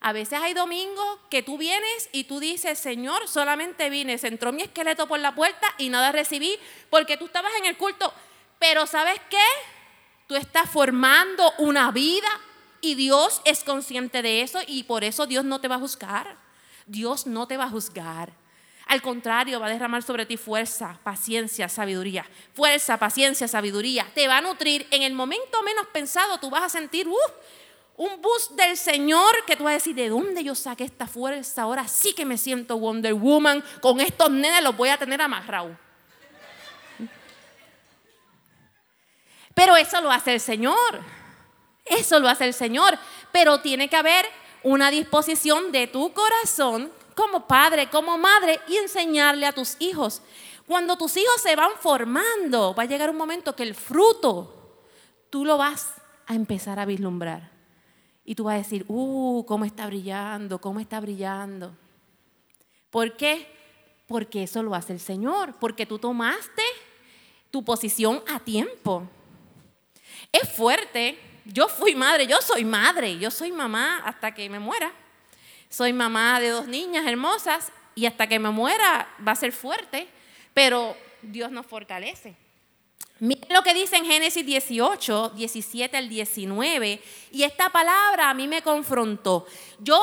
[0.00, 4.62] A veces hay domingos que tú vienes y tú dices, Señor, solamente vine, entró mi
[4.62, 6.56] esqueleto por la puerta y nada recibí
[6.88, 8.12] porque tú estabas en el culto.
[8.58, 9.44] Pero ¿sabes qué?
[10.28, 12.28] Tú estás formando una vida
[12.80, 16.36] y Dios es consciente de eso y por eso Dios no te va a juzgar.
[16.86, 18.32] Dios no te va a juzgar.
[18.86, 22.24] Al contrario, va a derramar sobre ti fuerza, paciencia, sabiduría.
[22.54, 24.06] Fuerza, paciencia, sabiduría.
[24.14, 24.86] Te va a nutrir.
[24.90, 27.06] En el momento menos pensado tú vas a sentir
[27.98, 31.62] un bus del Señor que tú vas a decir, ¿de dónde yo saqué esta fuerza?
[31.62, 33.62] Ahora sí que me siento Wonder Woman.
[33.82, 35.76] Con estos nenes los voy a tener amarrados.
[39.52, 41.00] Pero eso lo hace el Señor.
[41.84, 42.96] Eso lo hace el Señor.
[43.32, 44.26] Pero tiene que haber
[44.62, 50.22] una disposición de tu corazón como padre, como madre y enseñarle a tus hijos.
[50.68, 54.84] Cuando tus hijos se van formando, va a llegar un momento que el fruto
[55.30, 55.94] tú lo vas
[56.28, 57.57] a empezar a vislumbrar.
[58.28, 61.74] Y tú vas a decir, uh, cómo está brillando, cómo está brillando.
[62.90, 63.50] ¿Por qué?
[64.06, 66.62] Porque eso lo hace el Señor, porque tú tomaste
[67.50, 69.08] tu posición a tiempo.
[70.30, 71.18] Es fuerte.
[71.46, 74.92] Yo fui madre, yo soy madre, yo soy mamá hasta que me muera.
[75.70, 80.06] Soy mamá de dos niñas hermosas y hasta que me muera va a ser fuerte,
[80.52, 82.36] pero Dios nos fortalece.
[83.20, 87.02] Miren lo que dice en Génesis 18, 17 al 19,
[87.32, 89.46] y esta palabra a mí me confrontó.
[89.80, 90.00] Yo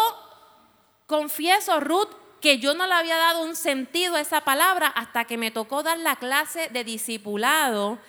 [1.08, 2.10] confieso, Ruth,
[2.42, 5.82] que yo no le había dado un sentido a esa palabra hasta que me tocó
[5.82, 8.00] dar la clase de discipulado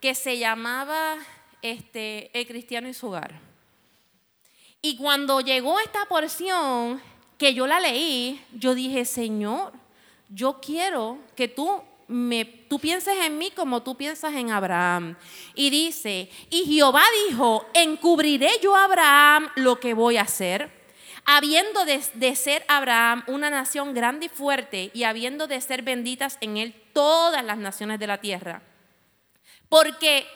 [0.00, 1.16] que se llamaba
[1.62, 3.40] este, El cristiano y su hogar.
[4.80, 7.00] Y cuando llegó esta porción
[7.38, 9.72] que yo la leí, yo dije, Señor,
[10.28, 15.16] yo quiero que tú me, tú pienses en mí como tú piensas en Abraham.
[15.54, 20.70] Y dice, y Jehová dijo, encubriré yo a Abraham lo que voy a hacer,
[21.24, 26.38] habiendo de, de ser Abraham una nación grande y fuerte, y habiendo de ser benditas
[26.40, 28.62] en él todas las naciones de la tierra.
[29.68, 30.26] Porque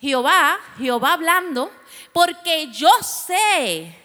[0.00, 1.70] Jehová, Jehová hablando,
[2.12, 3.96] porque yo sé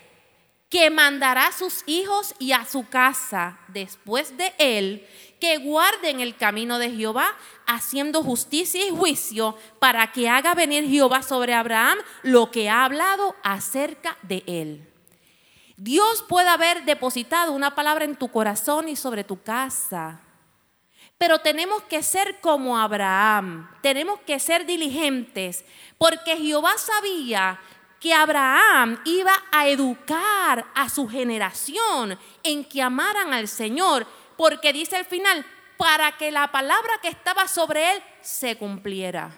[0.70, 5.08] que mandará a sus hijos y a su casa después de él,
[5.39, 11.21] que guarden el camino de Jehová, haciendo justicia y juicio, para que haga venir Jehová
[11.21, 14.88] sobre Abraham lo que ha hablado acerca de él.
[15.76, 20.21] Dios puede haber depositado una palabra en tu corazón y sobre tu casa,
[21.19, 25.65] pero tenemos que ser como Abraham, tenemos que ser diligentes,
[25.97, 27.60] porque Jehová sabía
[28.00, 34.06] que Abraham iba a educar a su generación en que amaran al Señor,
[34.38, 35.45] porque dice al final,
[35.78, 39.32] para que la palabra que estaba sobre él se cumpliera.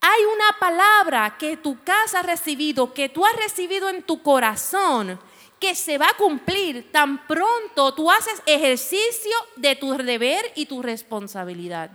[0.00, 5.20] Hay una palabra que tu casa ha recibido, que tú has recibido en tu corazón,
[5.58, 10.80] que se va a cumplir tan pronto tú haces ejercicio de tu deber y tu
[10.82, 11.90] responsabilidad.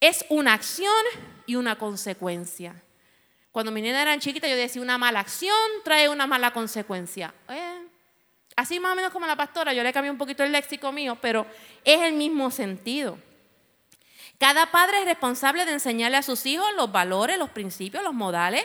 [0.00, 0.92] Es una acción
[1.46, 2.82] y una consecuencia.
[3.50, 7.32] Cuando mi nena era chiquita yo decía una mala acción trae una mala consecuencia.
[8.56, 11.18] Así más o menos como la pastora, yo le cambié un poquito el léxico mío,
[11.20, 11.46] pero
[11.84, 13.18] es el mismo sentido.
[14.38, 18.64] Cada padre es responsable de enseñarle a sus hijos los valores, los principios, los modales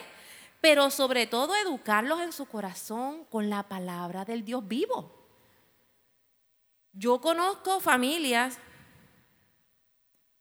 [0.61, 5.15] pero sobre todo educarlos en su corazón con la palabra del Dios vivo.
[6.91, 8.59] Yo conozco familias,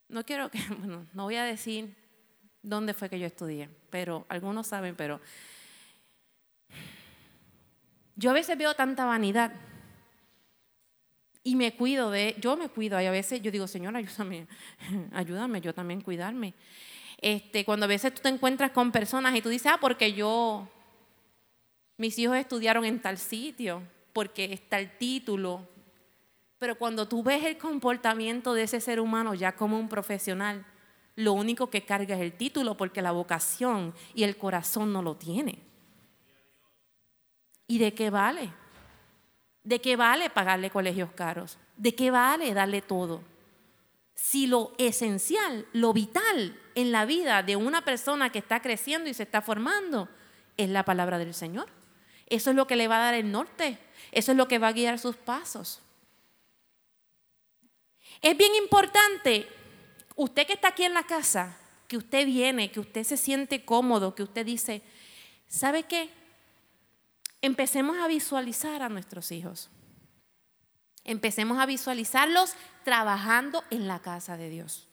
[0.08, 1.96] no quiero que, bueno, no voy a decir
[2.62, 5.20] dónde fue que yo estudié, pero algunos saben, pero
[8.18, 9.52] yo a veces veo tanta vanidad
[11.44, 14.48] y me cuido de, yo me cuido y a veces yo digo, Señor, ayúdame,
[15.12, 16.52] ayúdame yo también cuidarme.
[17.18, 20.68] Este, cuando a veces tú te encuentras con personas y tú dices, ah, porque yo,
[21.96, 25.68] mis hijos estudiaron en tal sitio, porque está el título.
[26.58, 30.66] Pero cuando tú ves el comportamiento de ese ser humano ya como un profesional,
[31.14, 35.14] lo único que carga es el título porque la vocación y el corazón no lo
[35.14, 35.67] tiene.
[37.68, 38.52] ¿Y de qué vale?
[39.62, 41.58] ¿De qué vale pagarle colegios caros?
[41.76, 43.22] ¿De qué vale darle todo?
[44.18, 49.14] si lo esencial, lo vital en la vida de una persona que está creciendo y
[49.14, 50.08] se está formando
[50.56, 51.68] es la palabra del Señor.
[52.26, 53.78] Eso es lo que le va a dar el norte,
[54.10, 55.80] eso es lo que va a guiar sus pasos.
[58.20, 59.46] Es bien importante,
[60.16, 64.16] usted que está aquí en la casa, que usted viene, que usted se siente cómodo,
[64.16, 64.82] que usted dice,
[65.46, 66.10] ¿sabe qué?
[67.40, 69.70] Empecemos a visualizar a nuestros hijos.
[71.04, 74.88] Empecemos a visualizarlos trabajando en la casa de Dios.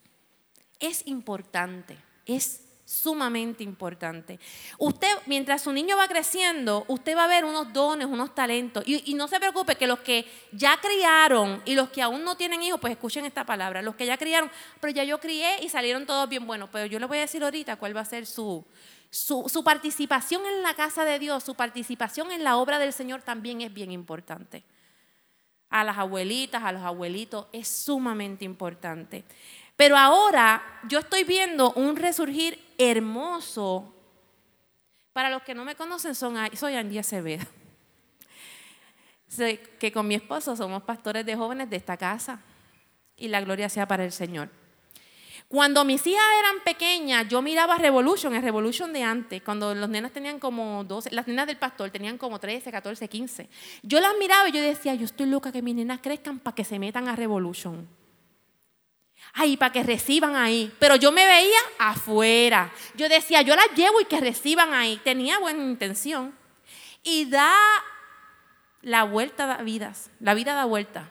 [0.80, 4.40] Es importante, es sumamente importante.
[4.78, 8.84] Usted, mientras su niño va creciendo, usted va a ver unos dones, unos talentos.
[8.86, 12.62] Y, no se preocupe que los que ya criaron y los que aún no tienen
[12.62, 13.82] hijos, pues escuchen esta palabra.
[13.82, 16.70] Los que ya criaron, pero ya yo crié y salieron todos bien buenos.
[16.72, 18.64] Pero yo le voy a decir ahorita cuál va a ser su,
[19.16, 23.62] su, participación en la casa de Dios, su participación en la obra del Señor también
[23.62, 24.64] es bien importante
[25.70, 29.24] a las abuelitas, a los abuelitos, es sumamente importante.
[29.78, 33.94] Pero ahora yo estoy viendo un resurgir hermoso
[35.14, 37.46] Para los que no me conocen, son, soy Andy Acevedo.
[39.80, 42.42] Que con mi esposo somos pastores de jóvenes de esta casa
[43.16, 44.50] y la gloria sea para el Señor.
[45.48, 50.12] Cuando mis hijas eran pequeñas, yo miraba Revolution, el Revolution de antes, cuando los nenas
[50.12, 53.50] tenían como 12, las nenas del pastor tenían como 13, 14, 15.
[53.84, 56.64] Yo las miraba y yo decía, yo estoy loca que mis nenas crezcan para que
[56.64, 57.88] se metan a Revolution.
[59.34, 60.74] Ay, para que reciban ahí.
[60.80, 62.72] Pero yo me veía afuera.
[62.96, 65.00] Yo decía, yo las llevo y que reciban ahí.
[65.04, 66.34] Tenía buena intención.
[67.04, 67.54] Y da
[68.82, 70.10] la vuelta da vidas.
[70.20, 71.10] La vida da vuelta.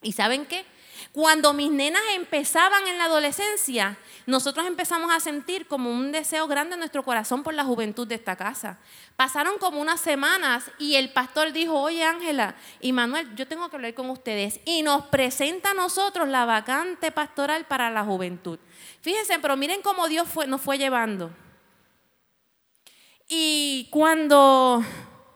[0.00, 0.64] ¿Y saben qué?
[1.12, 6.74] Cuando mis nenas empezaban en la adolescencia, nosotros empezamos a sentir como un deseo grande
[6.74, 8.78] en nuestro corazón por la juventud de esta casa.
[9.16, 13.76] Pasaron como unas semanas y el pastor dijo, oye Ángela y Manuel, yo tengo que
[13.76, 14.60] hablar con ustedes.
[14.66, 18.58] Y nos presenta a nosotros la vacante pastoral para la juventud.
[19.00, 21.30] Fíjense, pero miren cómo Dios nos fue llevando.
[23.28, 24.84] Y cuando,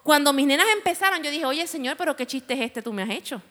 [0.02, 3.02] cuando mis nenas empezaron, yo dije, oye Señor, pero qué chiste es este tú me
[3.02, 3.42] has hecho.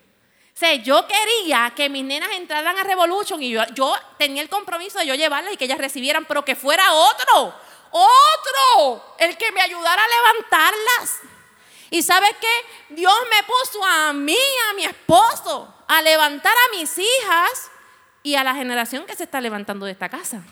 [0.83, 5.07] Yo quería que mis nenas entraran a Revolution y yo, yo tenía el compromiso de
[5.07, 7.55] yo llevarlas y que ellas recibieran, pero que fuera otro,
[7.89, 11.19] otro, el que me ayudara a levantarlas.
[11.89, 12.93] Y sabes qué?
[12.95, 14.37] Dios me puso a mí,
[14.69, 17.71] a mi esposo, a levantar a mis hijas
[18.21, 20.43] y a la generación que se está levantando de esta casa.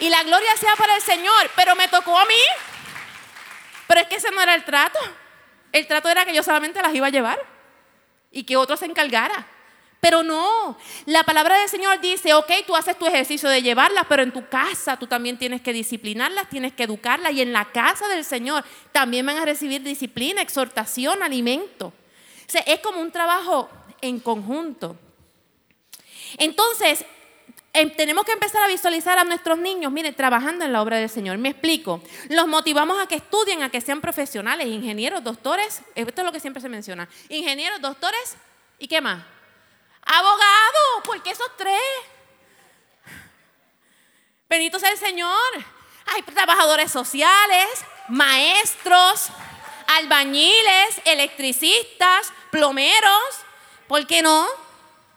[0.00, 2.40] Y la gloria sea para el Señor, pero me tocó a mí.
[3.86, 4.98] Pero es que ese no era el trato.
[5.72, 7.57] El trato era que yo solamente las iba a llevar
[8.30, 9.46] y que otro se encargara.
[10.00, 14.22] Pero no, la palabra del Señor dice, ok, tú haces tu ejercicio de llevarlas, pero
[14.22, 18.06] en tu casa tú también tienes que disciplinarlas, tienes que educarlas y en la casa
[18.06, 21.86] del Señor también van a recibir disciplina, exhortación, alimento.
[21.88, 23.68] O sea, es como un trabajo
[24.00, 24.96] en conjunto.
[26.36, 27.04] Entonces,
[27.86, 31.38] tenemos que empezar a visualizar a nuestros niños, miren, trabajando en la obra del Señor.
[31.38, 32.02] Me explico.
[32.28, 35.82] Los motivamos a que estudien, a que sean profesionales, ingenieros, doctores.
[35.94, 37.08] Esto es lo que siempre se menciona.
[37.28, 38.36] Ingenieros, doctores
[38.78, 39.22] y qué más.
[40.02, 41.80] Abogados, porque esos tres.
[44.48, 45.52] Bendito sea el Señor.
[46.06, 47.68] Hay trabajadores sociales,
[48.08, 49.28] maestros,
[49.98, 53.22] albañiles, electricistas, plomeros.
[53.86, 54.46] ¿Por qué no?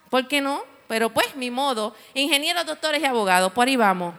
[0.10, 0.71] ¿Por qué no?
[0.92, 4.14] Pero pues mi modo, ingenieros, doctores y abogados, por ahí vamos.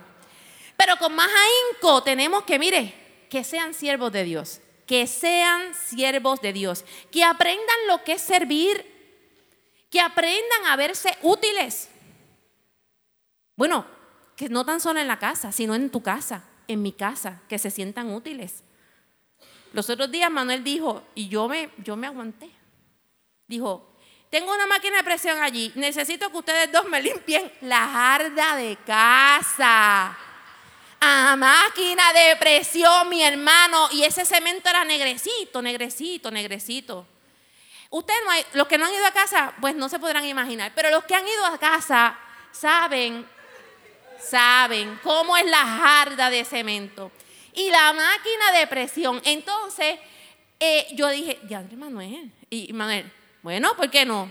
[0.75, 6.41] Pero con más ahínco tenemos que, mire, que sean siervos de Dios, que sean siervos
[6.41, 8.87] de Dios, que aprendan lo que es servir,
[9.91, 11.91] que aprendan a verse útiles.
[13.55, 13.85] Bueno,
[14.35, 17.59] que no tan solo en la casa, sino en tu casa, en mi casa, que
[17.59, 18.65] se sientan útiles.
[19.75, 22.49] Los otros días Manuel dijo, y yo me, yo me aguanté,
[23.47, 23.92] dijo,
[24.33, 25.71] tengo una máquina de presión allí.
[25.75, 30.17] Necesito que ustedes dos me limpien la jarda de casa.
[30.99, 33.91] A máquina de presión, mi hermano.
[33.93, 37.07] Y ese cemento era negrecito, negrecito, negrecito.
[37.91, 38.21] Ustedes,
[38.55, 40.73] los que no han ido a casa, pues no se podrán imaginar.
[40.75, 42.19] Pero los que han ido a casa
[42.53, 43.29] saben,
[44.19, 47.13] saben cómo es la jarda de cemento.
[47.53, 49.21] Y la máquina de presión.
[49.27, 49.99] Entonces,
[50.59, 52.33] eh, yo dije, ya, Manuel.
[52.49, 54.31] Y Manuel, bueno, ¿por qué no?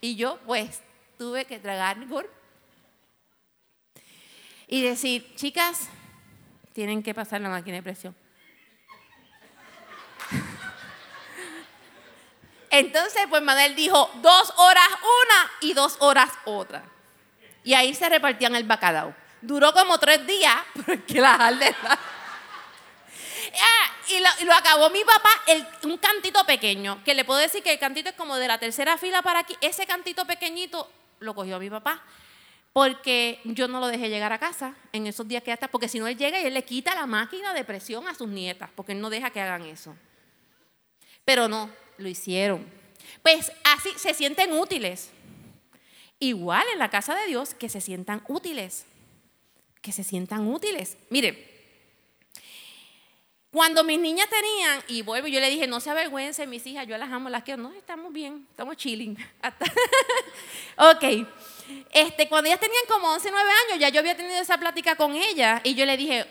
[0.00, 0.80] Y yo, pues,
[1.18, 1.98] tuve que tragar
[4.66, 5.88] y decir, chicas,
[6.72, 8.14] tienen que pasar la máquina de presión.
[12.70, 16.84] Entonces, pues Manuel dijo, dos horas una y dos horas otra.
[17.64, 19.14] Y ahí se repartían el bacalao.
[19.42, 21.66] Duró como tres días, porque la jarda
[24.10, 25.30] y, lo, acabó mi papá,
[25.84, 28.98] un cantito pequeño, que le puedo decir que el cantito es como de la tercera
[28.98, 29.54] fila para aquí.
[29.60, 32.02] Ese cantito pequeñito lo cogió mi papá,
[32.72, 35.98] porque yo no lo dejé llegar a casa en esos días que hasta, porque si
[35.98, 38.92] no él llega y él le quita la máquina de presión a sus nietas, porque
[38.92, 39.94] él no deja que hagan eso.
[41.24, 42.66] Pero no, lo hicieron.
[43.22, 45.10] Pues así se sienten útiles.
[46.18, 48.84] Igual en la casa de Dios, que se sientan útiles.
[49.80, 50.96] Que se sientan útiles.
[51.08, 51.49] Mire,
[53.50, 56.96] cuando mis niñas tenían, y vuelvo, yo le dije, no se avergüencen, mis hijas, yo
[56.96, 57.60] las amo, las quiero.
[57.62, 59.16] No, estamos bien, estamos chilling.
[60.76, 61.26] ok.
[61.90, 65.14] Este, cuando ellas tenían como 11, 9 años, ya yo había tenido esa plática con
[65.14, 66.26] ella y yo le dije,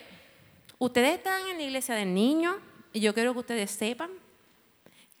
[0.78, 2.58] ustedes están en la iglesia del niño
[2.92, 4.10] y yo quiero que ustedes sepan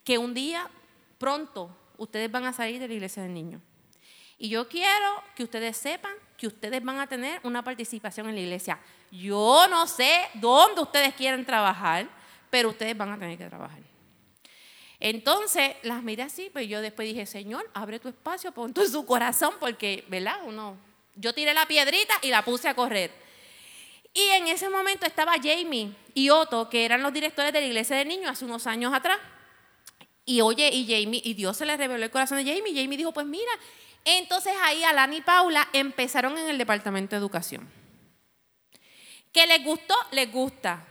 [0.02, 0.70] que un día,
[1.18, 3.60] pronto, ustedes van a salir de la iglesia del niño.
[4.38, 8.40] Y yo quiero que ustedes sepan que ustedes van a tener una participación en la
[8.40, 8.80] iglesia.
[9.10, 12.08] Yo no sé dónde ustedes quieren trabajar,
[12.48, 13.80] pero ustedes van a tener que trabajar.
[15.00, 19.06] Entonces las miré así, pues yo después dije, Señor, abre tu espacio, pon en su
[19.06, 20.36] corazón, porque, ¿verdad?
[20.44, 20.76] Uno,
[21.16, 23.10] yo tiré la piedrita y la puse a correr.
[24.12, 27.96] Y en ese momento estaba Jamie y Otto, que eran los directores de la iglesia
[27.96, 29.18] de niños hace unos años atrás.
[30.26, 32.74] Y oye, y Jamie, y Dios se le reveló el corazón de Jamie.
[32.74, 33.50] Jamie dijo, pues mira,
[34.04, 37.79] entonces ahí Alana y Paula empezaron en el departamento de educación.
[39.32, 39.94] ¿Qué les gustó?
[40.12, 40.86] Les gusta.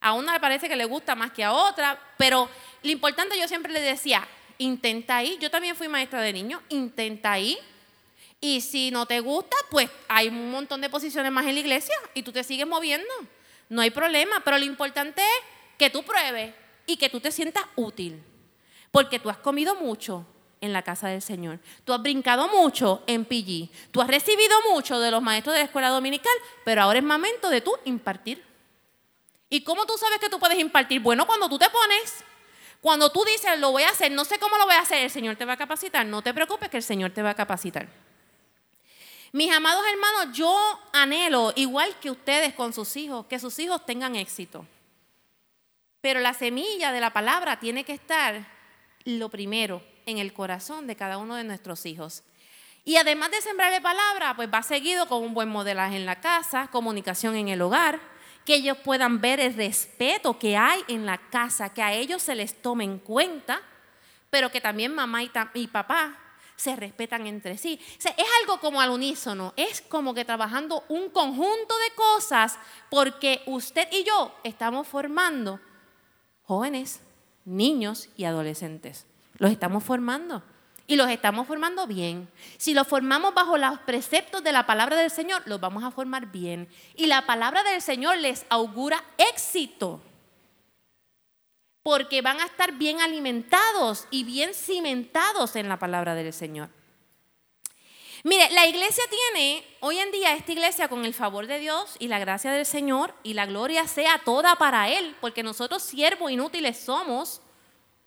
[0.00, 2.48] A una le parece que le gusta más que a otra, pero
[2.82, 4.26] lo importante yo siempre le decía,
[4.58, 5.38] intenta ahí.
[5.40, 7.58] Yo también fui maestra de niños, intenta ahí.
[8.40, 11.94] Y si no te gusta, pues hay un montón de posiciones más en la iglesia
[12.14, 13.08] y tú te sigues moviendo.
[13.68, 16.52] No hay problema, pero lo importante es que tú pruebes
[16.86, 18.20] y que tú te sientas útil.
[18.90, 20.26] Porque tú has comido mucho
[20.62, 21.58] en la casa del Señor.
[21.84, 23.68] Tú has brincado mucho en PG.
[23.90, 26.32] Tú has recibido mucho de los maestros de la escuela dominical,
[26.64, 28.42] pero ahora es momento de tú impartir.
[29.50, 31.02] ¿Y cómo tú sabes que tú puedes impartir?
[31.02, 32.24] Bueno, cuando tú te pones,
[32.80, 35.10] cuando tú dices, lo voy a hacer, no sé cómo lo voy a hacer, el
[35.10, 36.06] Señor te va a capacitar.
[36.06, 37.88] No te preocupes que el Señor te va a capacitar.
[39.32, 44.14] Mis amados hermanos, yo anhelo, igual que ustedes con sus hijos, que sus hijos tengan
[44.14, 44.64] éxito.
[46.00, 48.46] Pero la semilla de la palabra tiene que estar
[49.04, 52.22] lo primero en el corazón de cada uno de nuestros hijos.
[52.84, 56.68] Y además de sembrarle palabra, pues va seguido con un buen modelaje en la casa,
[56.72, 58.00] comunicación en el hogar,
[58.44, 62.34] que ellos puedan ver el respeto que hay en la casa, que a ellos se
[62.34, 63.62] les tome en cuenta,
[64.30, 66.18] pero que también mamá y, papá
[66.56, 67.78] se respetan entre sí.
[67.98, 72.58] es algo como al unísono, es como que trabajando un conjunto de cosas
[72.90, 75.60] porque usted y yo estamos formando
[76.44, 77.00] jóvenes,
[77.44, 79.06] niños y adolescentes.
[79.42, 80.40] Los estamos formando
[80.86, 82.30] y los estamos formando bien.
[82.58, 86.26] Si los formamos bajo los preceptos de la palabra del Señor, los vamos a formar
[86.26, 86.68] bien.
[86.94, 90.00] Y la palabra del Señor les augura éxito.
[91.82, 96.68] Porque van a estar bien alimentados y bien cimentados en la palabra del Señor.
[98.22, 102.06] Mire, la iglesia tiene, hoy en día esta iglesia con el favor de Dios y
[102.06, 106.78] la gracia del Señor y la gloria sea toda para Él, porque nosotros siervos inútiles
[106.78, 107.42] somos,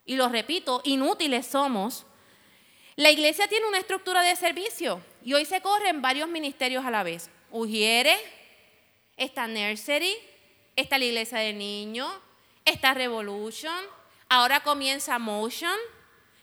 [0.05, 2.05] y lo repito, inútiles somos,
[2.95, 7.03] la iglesia tiene una estructura de servicio y hoy se corren varios ministerios a la
[7.03, 7.29] vez.
[7.51, 8.15] Ujiere,
[9.17, 10.15] está Nursery,
[10.75, 12.09] está la iglesia de niños,
[12.63, 13.75] está Revolution,
[14.29, 15.75] ahora comienza Motion,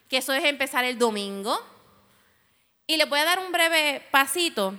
[0.09, 1.59] que eso es empezar el domingo.
[2.87, 4.75] Y les voy a dar un breve pasito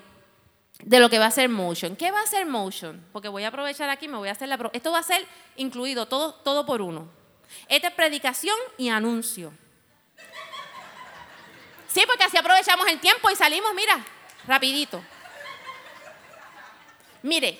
[0.84, 1.96] de lo que va a ser Motion.
[1.96, 3.04] ¿Qué va a ser Motion?
[3.12, 4.70] Porque voy a aprovechar aquí, me voy a hacer la...
[4.74, 5.26] Esto va a ser
[5.56, 7.23] incluido todo, todo por uno.
[7.68, 9.54] Esta es predicación y anuncio.
[11.88, 14.04] Sí, porque así aprovechamos el tiempo y salimos, mira,
[14.48, 15.04] rapidito.
[17.22, 17.60] Mire,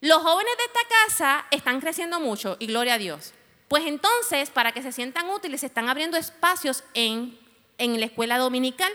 [0.00, 3.34] los jóvenes de esta casa están creciendo mucho y gloria a Dios.
[3.68, 7.38] Pues entonces, para que se sientan útiles, se están abriendo espacios en,
[7.78, 8.92] en la escuela dominical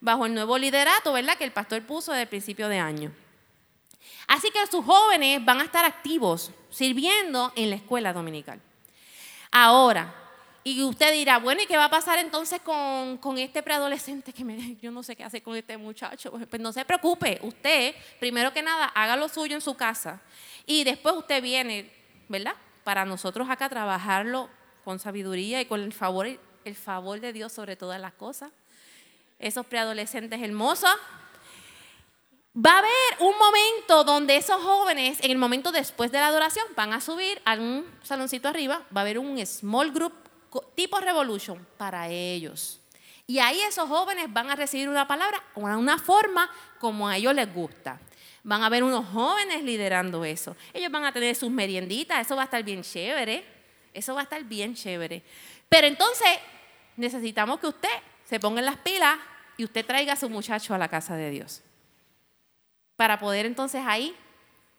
[0.00, 1.36] bajo el nuevo liderato, ¿verdad?
[1.36, 3.12] Que el pastor puso desde el principio de año.
[4.26, 8.60] Así que sus jóvenes van a estar activos sirviendo en la escuela dominical.
[9.50, 10.14] Ahora,
[10.64, 14.76] y usted dirá, bueno, ¿y qué va a pasar entonces con, este preadolescente que me,
[14.82, 16.30] yo no sé qué hacer con este muchacho?
[16.30, 20.20] Pues, pues no se preocupe, usted, primero que nada, haga lo suyo en su casa
[20.66, 21.90] y después usted viene,
[22.28, 22.54] ¿verdad?
[22.84, 24.50] Para nosotros acá trabajarlo
[24.84, 26.26] con sabiduría y con el favor,
[26.64, 28.50] el favor de Dios sobre todas las cosas.
[29.38, 30.90] Esos preadolescentes hermosos.
[32.56, 32.90] Va a haber
[33.20, 37.40] un momento donde esos jóvenes, en el momento después de la adoración, van a subir
[37.44, 40.12] a un saloncito arriba, va a haber un small group
[40.74, 42.80] tipo Revolution para ellos.
[43.26, 47.52] Y ahí esos jóvenes van a recibir una palabra, una forma como a ellos les
[47.52, 48.00] gusta.
[48.42, 50.56] Van a ver unos jóvenes liderando eso.
[50.72, 53.44] Ellos van a tener sus merienditas, eso va a estar bien chévere.
[53.92, 55.22] Eso va a estar bien chévere.
[55.68, 56.28] Pero entonces
[56.96, 57.88] necesitamos que usted
[58.24, 59.18] se ponga en las pilas
[59.56, 61.62] y usted traiga a su muchacho a la casa de Dios.
[62.98, 64.12] Para poder entonces ahí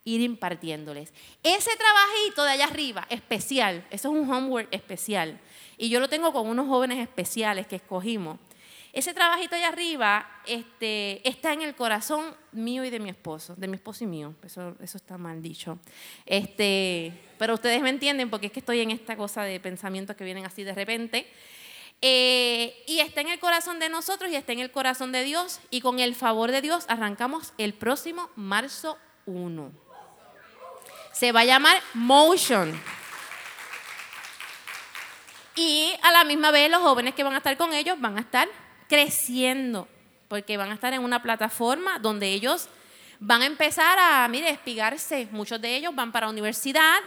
[0.04, 1.14] ir impartiéndoles.
[1.42, 5.40] Ese trabajito de allá arriba, especial, eso es un homework especial.
[5.78, 8.38] Y yo lo tengo con unos jóvenes especiales que escogimos.
[8.92, 13.70] Ese trabajito allá arriba este, está en el corazón mío y de mi esposo, de
[13.70, 14.36] mi esposo y mío.
[14.44, 15.80] Eso, está mal dicho.
[16.26, 20.26] Este, pero ustedes me entienden porque es que estoy en esta cosa de pensamientos que
[20.26, 21.26] vienen así de repente.
[22.02, 25.60] Eh, y está en el corazón de nosotros y está en el corazón de Dios.
[25.70, 29.72] Y con el favor de Dios arrancamos el próximo marzo 1.
[31.14, 32.80] Se va a llamar Motion.
[35.56, 38.22] Y a la misma vez los jóvenes que van a estar con ellos van a
[38.22, 38.48] estar
[38.88, 39.90] creciendo,
[40.30, 42.70] porque van a estar en una plataforma donde ellos
[43.20, 45.28] van a empezar a, mire, espigarse.
[45.32, 47.00] Muchos de ellos van para la universidad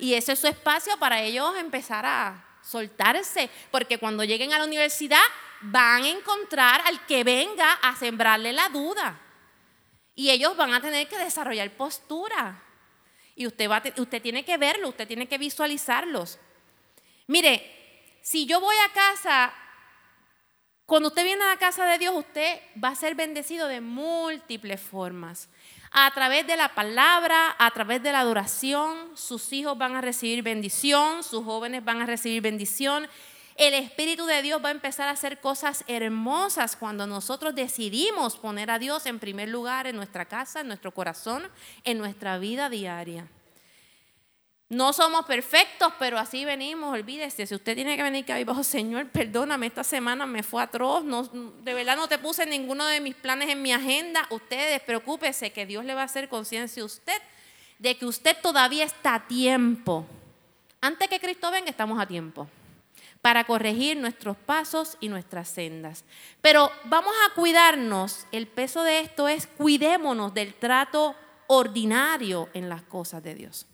[0.00, 4.64] y ese es su espacio para ellos empezar a soltarse, porque cuando lleguen a la
[4.64, 5.22] universidad
[5.62, 9.20] van a encontrar al que venga a sembrarle la duda.
[10.14, 12.62] Y ellos van a tener que desarrollar postura.
[13.34, 16.38] Y usted, va usted tiene que verlo, usted tiene que visualizarlos.
[17.26, 19.52] Mire, si yo voy a casa,
[20.84, 24.80] cuando usted viene a la casa de Dios, usted va a ser bendecido de múltiples
[24.80, 25.48] formas.
[25.92, 30.42] A través de la palabra, a través de la adoración, sus hijos van a recibir
[30.42, 33.08] bendición, sus jóvenes van a recibir bendición.
[33.56, 38.70] El Espíritu de Dios va a empezar a hacer cosas hermosas cuando nosotros decidimos poner
[38.70, 41.42] a Dios en primer lugar en nuestra casa, en nuestro corazón,
[41.82, 43.26] en nuestra vida diaria.
[44.70, 47.44] No somos perfectos, pero así venimos, olvídese.
[47.44, 51.02] Si usted tiene que venir que bajo, Señor, perdóname, esta semana me fue atroz.
[51.02, 54.28] No, de verdad no te puse ninguno de mis planes en mi agenda.
[54.30, 57.20] Usted despreocúpese que Dios le va a hacer conciencia a usted
[57.80, 60.06] de que usted todavía está a tiempo.
[60.80, 62.46] Antes que Cristo venga, estamos a tiempo
[63.22, 66.04] para corregir nuestros pasos y nuestras sendas.
[66.40, 68.24] Pero vamos a cuidarnos.
[68.30, 71.16] El peso de esto es cuidémonos del trato
[71.48, 73.66] ordinario en las cosas de Dios.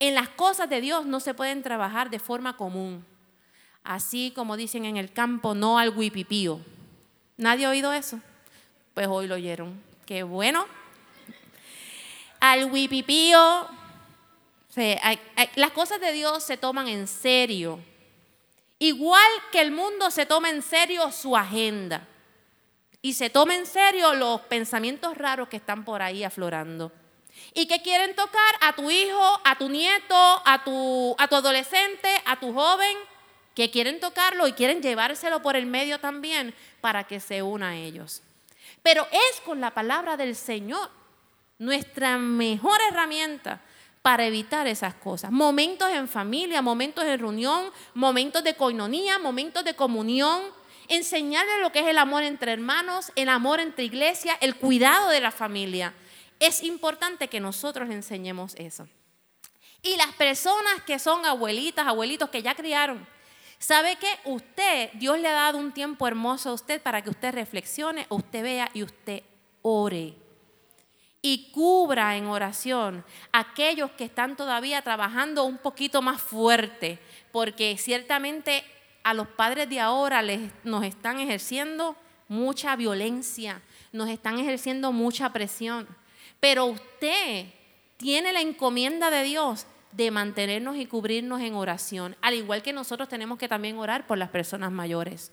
[0.00, 3.04] En las cosas de Dios no se pueden trabajar de forma común.
[3.84, 6.58] Así como dicen en el campo, no al huipipío.
[7.36, 8.18] ¿Nadie ha oído eso?
[8.94, 9.78] Pues hoy lo oyeron.
[10.06, 10.66] Qué bueno.
[12.40, 13.68] Al huipipío,
[15.56, 17.78] las cosas de Dios se toman en serio.
[18.78, 22.08] Igual que el mundo se toma en serio su agenda.
[23.02, 26.90] Y se toma en serio los pensamientos raros que están por ahí aflorando
[27.54, 32.08] y que quieren tocar a tu hijo, a tu nieto, a tu, a tu adolescente,
[32.24, 32.96] a tu joven,
[33.54, 37.76] que quieren tocarlo y quieren llevárselo por el medio también para que se una a
[37.76, 38.22] ellos.
[38.82, 40.90] Pero es con la palabra del Señor
[41.58, 43.60] nuestra mejor herramienta
[44.02, 45.30] para evitar esas cosas.
[45.30, 50.40] Momentos en familia, momentos de reunión, momentos de coinonía, momentos de comunión,
[50.88, 55.20] enseñarle lo que es el amor entre hermanos, el amor entre iglesia, el cuidado de
[55.20, 55.92] la familia
[56.40, 58.88] es importante que nosotros enseñemos eso.
[59.82, 63.06] Y las personas que son abuelitas, abuelitos que ya criaron,
[63.58, 67.32] ¿sabe que usted, Dios le ha dado un tiempo hermoso a usted para que usted
[67.32, 69.22] reflexione, usted vea y usted
[69.62, 70.14] ore?
[71.22, 76.98] Y cubra en oración a aquellos que están todavía trabajando un poquito más fuerte,
[77.30, 78.64] porque ciertamente
[79.02, 81.96] a los padres de ahora les, nos están ejerciendo
[82.28, 83.60] mucha violencia,
[83.92, 85.86] nos están ejerciendo mucha presión.
[86.40, 87.46] Pero usted
[87.98, 93.08] tiene la encomienda de Dios de mantenernos y cubrirnos en oración, al igual que nosotros
[93.08, 95.32] tenemos que también orar por las personas mayores,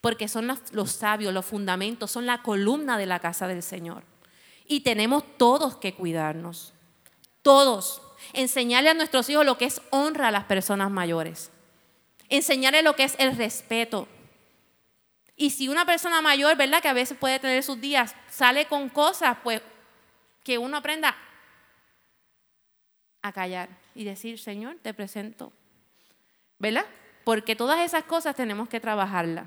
[0.00, 4.04] porque son los, sabios, los fundamentos, son la columna de la casa del Señor.
[4.66, 6.72] Y tenemos todos que cuidarnos,
[7.42, 8.02] todos.
[8.32, 11.50] Enseñarle a nuestros hijos lo que es honra a las personas mayores,
[12.28, 14.08] enseñarle lo que es el respeto.
[15.36, 16.82] Y si una persona mayor, ¿verdad?
[16.82, 19.62] Que a veces puede tener sus días, sale con cosas, pues
[20.48, 21.14] que uno aprenda
[23.20, 25.52] a callar y decir, Señor, te presento.
[26.58, 26.86] ¿Verdad?
[27.24, 29.46] Porque todas esas cosas tenemos que trabajarlas.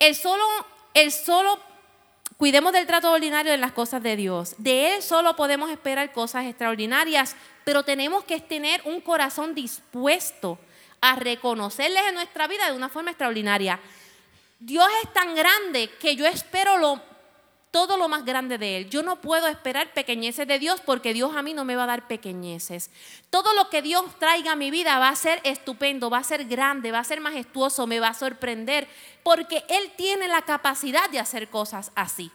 [0.00, 0.44] El solo,
[0.92, 1.60] el solo,
[2.36, 4.56] cuidemos del trato ordinario de las cosas de Dios.
[4.58, 10.58] De Él solo podemos esperar cosas extraordinarias, pero tenemos que tener un corazón dispuesto
[11.00, 13.78] a reconocerles en nuestra vida de una forma extraordinaria.
[14.58, 17.13] Dios es tan grande que yo espero lo
[17.74, 18.88] todo lo más grande de Él.
[18.88, 21.88] Yo no puedo esperar pequeñeces de Dios porque Dios a mí no me va a
[21.88, 22.88] dar pequeñeces.
[23.30, 26.44] Todo lo que Dios traiga a mi vida va a ser estupendo, va a ser
[26.44, 28.86] grande, va a ser majestuoso, me va a sorprender,
[29.24, 32.30] porque Él tiene la capacidad de hacer cosas así.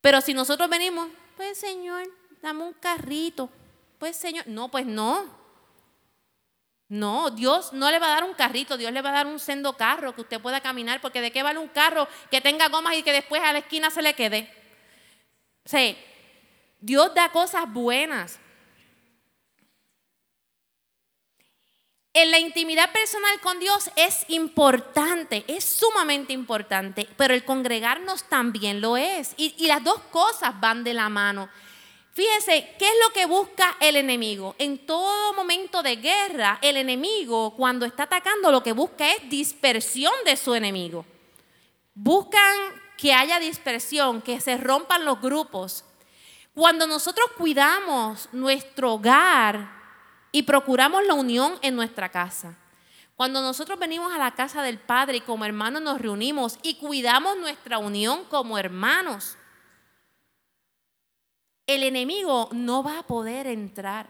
[0.00, 1.06] Pero si nosotros venimos,
[1.36, 2.02] pues Señor,
[2.42, 3.48] dame un carrito,
[4.00, 5.37] pues Señor, no, pues no.
[6.88, 9.38] No, Dios no le va a dar un carrito, Dios le va a dar un
[9.38, 12.96] sendo carro que usted pueda caminar, porque de qué vale un carro que tenga gomas
[12.96, 14.50] y que después a la esquina se le quede.
[15.66, 15.94] O sea,
[16.80, 18.40] Dios da cosas buenas.
[22.14, 28.80] En la intimidad personal con Dios es importante, es sumamente importante, pero el congregarnos también
[28.80, 29.34] lo es.
[29.36, 31.50] Y, y las dos cosas van de la mano.
[32.18, 34.56] Fíjense, ¿qué es lo que busca el enemigo?
[34.58, 40.12] En todo momento de guerra, el enemigo cuando está atacando lo que busca es dispersión
[40.24, 41.06] de su enemigo.
[41.94, 42.56] Buscan
[42.96, 45.84] que haya dispersión, que se rompan los grupos.
[46.54, 49.70] Cuando nosotros cuidamos nuestro hogar
[50.32, 52.58] y procuramos la unión en nuestra casa,
[53.14, 57.36] cuando nosotros venimos a la casa del Padre y como hermanos nos reunimos y cuidamos
[57.36, 59.37] nuestra unión como hermanos,
[61.68, 64.08] el enemigo no va a poder entrar.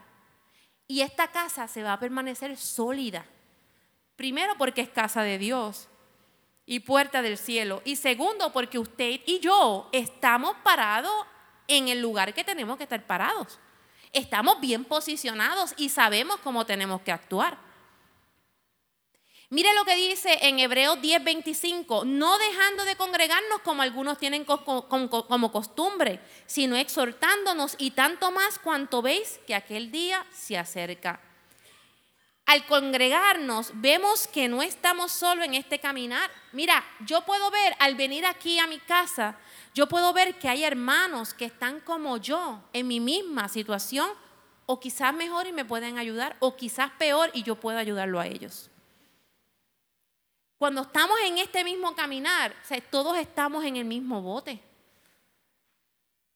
[0.87, 3.25] Y esta casa se va a permanecer sólida.
[4.15, 5.87] Primero porque es casa de Dios.
[6.65, 7.81] y puerta del cielo.
[7.83, 11.11] Y segundo, porque usted y yo estamos parados
[11.67, 13.57] en el lugar que tenemos que estar parados.
[14.13, 17.57] Estamos bien posicionados y sabemos cómo tenemos que actuar.
[19.51, 25.51] Mire lo que dice en Hebreos 10:25, no dejando de congregarnos como algunos tienen como
[25.51, 31.19] costumbre, sino exhortándonos y tanto más cuanto veis que aquel día se acerca.
[32.45, 36.29] Al congregarnos vemos que no estamos solo en este caminar.
[36.51, 39.35] Mira, yo puedo ver al venir aquí a mi casa,
[39.73, 44.11] yo puedo ver que hay hermanos que están como yo en mi misma situación
[44.67, 48.27] o quizás mejor y me pueden ayudar o quizás peor y yo puedo ayudarlo a
[48.27, 48.69] ellos.
[50.59, 52.53] Cuando estamos en este mismo caminar,
[52.91, 54.59] todos estamos en el mismo bote.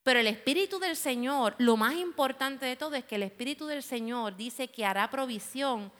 [0.01, 3.83] Pero el Espíritu del Señor, lo más importante de todo es que el Espíritu del
[3.83, 5.91] Señor dice que hará provisión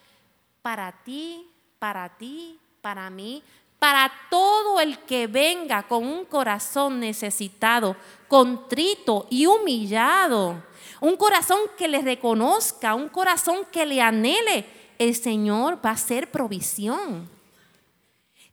[0.62, 1.46] para ti,
[1.78, 3.42] para ti, para mí,
[3.78, 7.94] para todo el que venga con un corazón necesitado,
[8.26, 10.62] contrito y humillado.
[11.02, 14.64] Un corazón que le reconozca, un corazón que le anhele.
[14.98, 17.33] El Señor va a hacer provisión.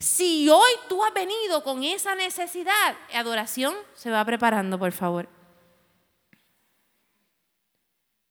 [0.02, 5.30] Si hoy tú has venido con esa necesidad, adoración se va preparando, por favor.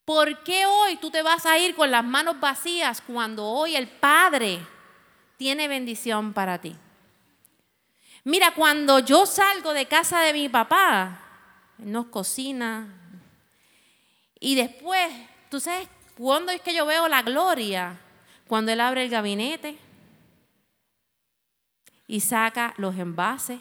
[0.04, 3.86] ¿Por qué hoy tú te vas a ir con las manos vacías cuando hoy el
[3.86, 4.58] Padre
[5.36, 6.76] tiene bendición para ti?
[8.24, 11.20] Mira, cuando yo salgo de casa de mi papá,
[11.78, 12.88] nos cocina.
[14.40, 15.08] Y después,
[15.48, 17.96] tú sabes, ¿cuándo es que yo veo la gloria?
[18.48, 19.78] Cuando él abre el gabinete
[22.10, 23.60] y saca los envases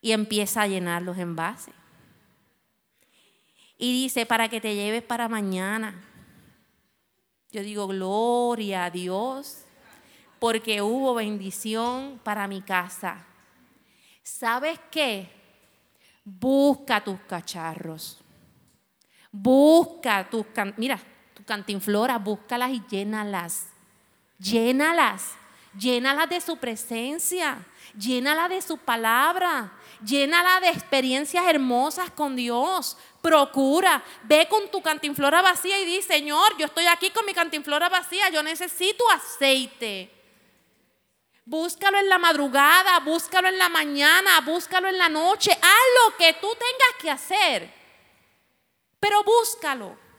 [0.00, 1.74] y empieza a llenar los envases.
[3.76, 6.00] Y dice, para que te lleves para mañana.
[7.50, 9.64] Yo digo, gloria a Dios,
[10.38, 13.26] porque hubo bendición para mi casa.
[14.22, 15.28] ¿Sabes qué?
[16.24, 18.20] Busca tus cacharros.
[19.32, 20.46] Busca tus,
[20.76, 21.00] mira,
[21.34, 23.70] tu cantinflora, búscalas y llénalas.
[24.38, 25.39] Llénalas.
[25.78, 27.64] Llénala de su presencia,
[27.96, 29.72] llénala de su palabra,
[30.04, 32.96] llénala de experiencias hermosas con Dios.
[33.22, 37.88] Procura, ve con tu cantinflora vacía y di, Señor, yo estoy aquí con mi cantinflora
[37.88, 40.10] vacía, yo necesito aceite.
[41.44, 46.32] Búscalo en la madrugada, búscalo en la mañana, búscalo en la noche, haz lo que
[46.34, 47.74] tú tengas que hacer,
[48.98, 50.09] pero búscalo.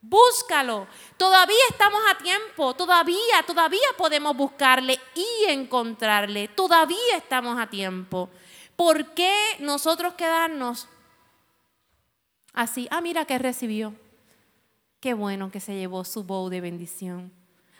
[0.00, 0.86] Búscalo.
[1.16, 2.74] Todavía estamos a tiempo.
[2.74, 6.48] Todavía, todavía podemos buscarle y encontrarle.
[6.48, 8.30] Todavía estamos a tiempo.
[8.76, 10.88] ¿Por qué nosotros quedarnos
[12.54, 12.88] así?
[12.90, 13.94] Ah, mira que recibió.
[15.00, 17.32] Qué bueno que se llevó su bow de bendición.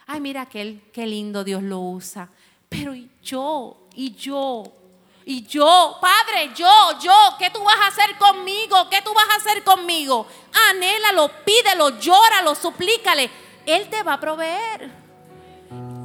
[0.07, 2.31] Ay, mira qué, qué lindo Dios lo usa.
[2.69, 3.89] Pero ¿y yo?
[3.95, 4.80] ¿Y yo?
[5.25, 8.89] Y yo, Padre, yo, yo, ¿qué tú vas a hacer conmigo?
[8.91, 10.27] ¿Qué tú vas a hacer conmigo?
[10.71, 13.31] Anhélalo, pídelo, llóralo, suplícale.
[13.67, 14.91] Él te va a proveer.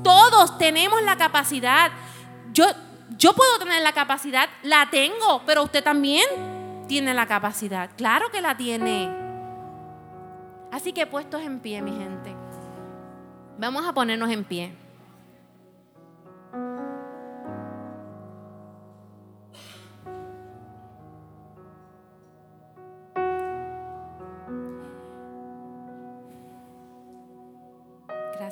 [0.04, 1.92] Todos tenemos la capacidad.
[2.52, 2.66] Yo,
[3.18, 6.26] yo puedo tener la capacidad, la tengo, pero usted también
[6.88, 7.90] tiene la capacidad.
[7.98, 9.10] Claro que la tiene.
[10.72, 12.36] Así que puestos en pie, mi gente.
[13.58, 14.85] Vamos a ponernos en pie.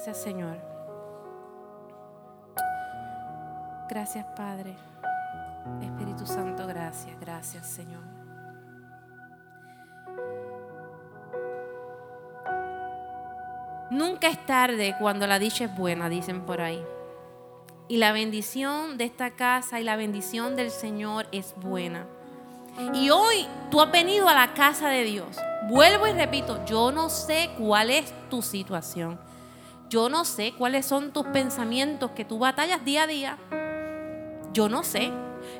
[0.05, 0.57] Gracias Señor.
[3.89, 4.75] Gracias Padre.
[5.81, 8.03] Espíritu Santo, gracias, gracias Señor.
[13.91, 16.83] Nunca es tarde cuando la dicha es buena, dicen por ahí.
[17.87, 22.07] Y la bendición de esta casa y la bendición del Señor es buena.
[22.93, 25.37] Y hoy tú has venido a la casa de Dios.
[25.69, 29.17] Vuelvo y repito, yo no sé cuál es tu situación.
[29.93, 33.37] Yo no sé cuáles son tus pensamientos que tú batallas día a día.
[34.51, 35.11] Yo no sé.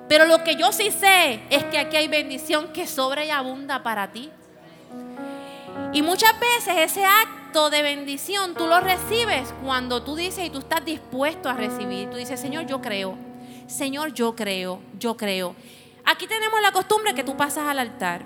[0.10, 3.84] Pero lo que yo sí sé es que aquí hay bendición que sobra y abunda
[3.84, 4.32] para ti.
[5.94, 10.58] Y muchas veces ese acto de bendición tú lo recibes cuando tú dices y tú
[10.58, 12.10] estás dispuesto a recibir.
[12.10, 13.16] Tú dices, Señor, yo creo.
[13.68, 15.56] Señor, yo creo, yo creo.
[16.06, 18.26] Aquí tenemos la costumbre que tú pasas al altar.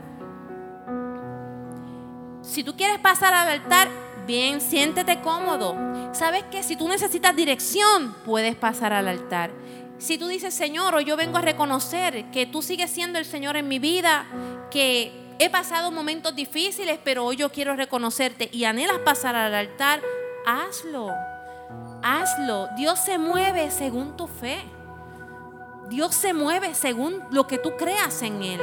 [2.44, 5.76] Si tú quieres pasar al altar, bien, siéntete cómodo.
[6.14, 9.52] ¿Sabes que Si tú necesitas dirección, puedes pasar al altar.
[9.98, 13.58] Si tú dices, Señor, hoy yo vengo a reconocer que tú sigues siendo el Señor
[13.58, 14.28] en mi vida,
[14.70, 20.02] que he pasado momentos difíciles, pero hoy yo quiero reconocerte y anhelas pasar al altar,
[20.46, 21.12] hazlo.
[22.04, 22.68] Hazlo.
[22.78, 24.60] Dios se mueve según tu fe.
[25.90, 28.62] Dios se mueve según lo que tú creas en Él.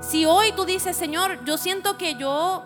[0.00, 2.64] Si hoy tú dices, Señor, yo siento que yo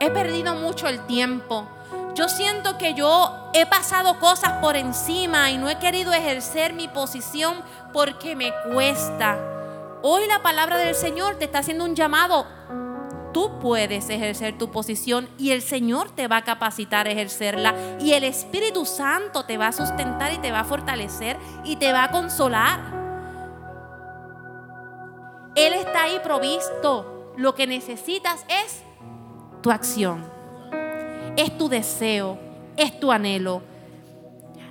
[0.00, 1.68] he perdido mucho el tiempo,
[2.14, 6.88] yo siento que yo he pasado cosas por encima y no he querido ejercer mi
[6.88, 7.54] posición
[7.92, 9.38] porque me cuesta.
[10.02, 12.46] Hoy la palabra del Señor te está haciendo un llamado.
[13.32, 18.12] Tú puedes ejercer tu posición y el Señor te va a capacitar a ejercerla y
[18.12, 22.04] el Espíritu Santo te va a sustentar y te va a fortalecer y te va
[22.04, 23.03] a consolar.
[25.54, 27.32] Él está ahí provisto.
[27.36, 28.82] Lo que necesitas es
[29.62, 30.34] tu acción
[31.36, 32.38] es tu deseo,
[32.76, 33.62] es tu anhelo.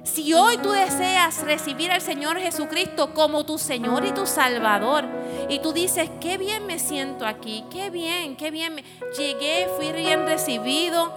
[0.04, 5.06] Si hoy tú deseas recibir al Señor Jesucristo como tu Señor y tu Salvador,
[5.48, 8.84] y tú dices, qué bien me siento aquí, qué bien, qué bien, me...
[9.18, 11.14] llegué, fui bien recibido,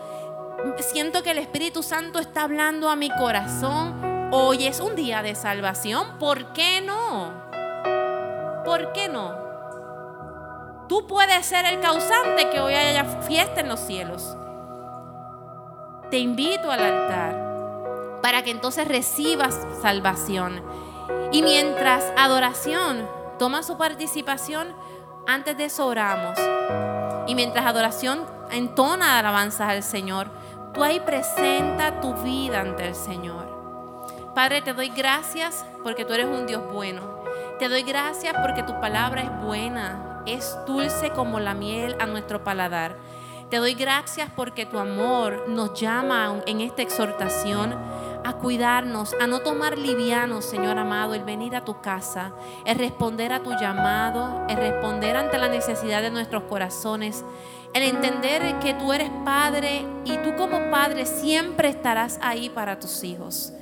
[0.78, 5.34] siento que el Espíritu Santo está hablando a mi corazón, hoy es un día de
[5.34, 7.32] salvación, ¿por qué no?
[8.64, 9.45] ¿Por qué no?
[10.88, 14.36] Tú puedes ser el causante que hoy haya fiesta en los cielos
[16.10, 20.62] te invito al altar para que entonces recibas salvación.
[21.32, 23.08] Y mientras adoración
[23.38, 24.68] toma su participación,
[25.26, 26.38] antes de eso oramos.
[27.26, 30.28] Y mientras adoración entona alabanzas al Señor,
[30.72, 33.44] tú ahí presenta tu vida ante el Señor.
[34.34, 37.02] Padre, te doy gracias porque tú eres un Dios bueno.
[37.58, 42.44] Te doy gracias porque tu palabra es buena, es dulce como la miel a nuestro
[42.44, 42.96] paladar.
[43.50, 47.74] Te doy gracias porque tu amor nos llama en esta exhortación
[48.24, 52.32] a cuidarnos, a no tomar liviano, Señor amado, el venir a tu casa,
[52.64, 57.24] el responder a tu llamado, el responder ante la necesidad de nuestros corazones,
[57.72, 63.04] el entender que tú eres Padre y tú como Padre siempre estarás ahí para tus
[63.04, 63.52] hijos.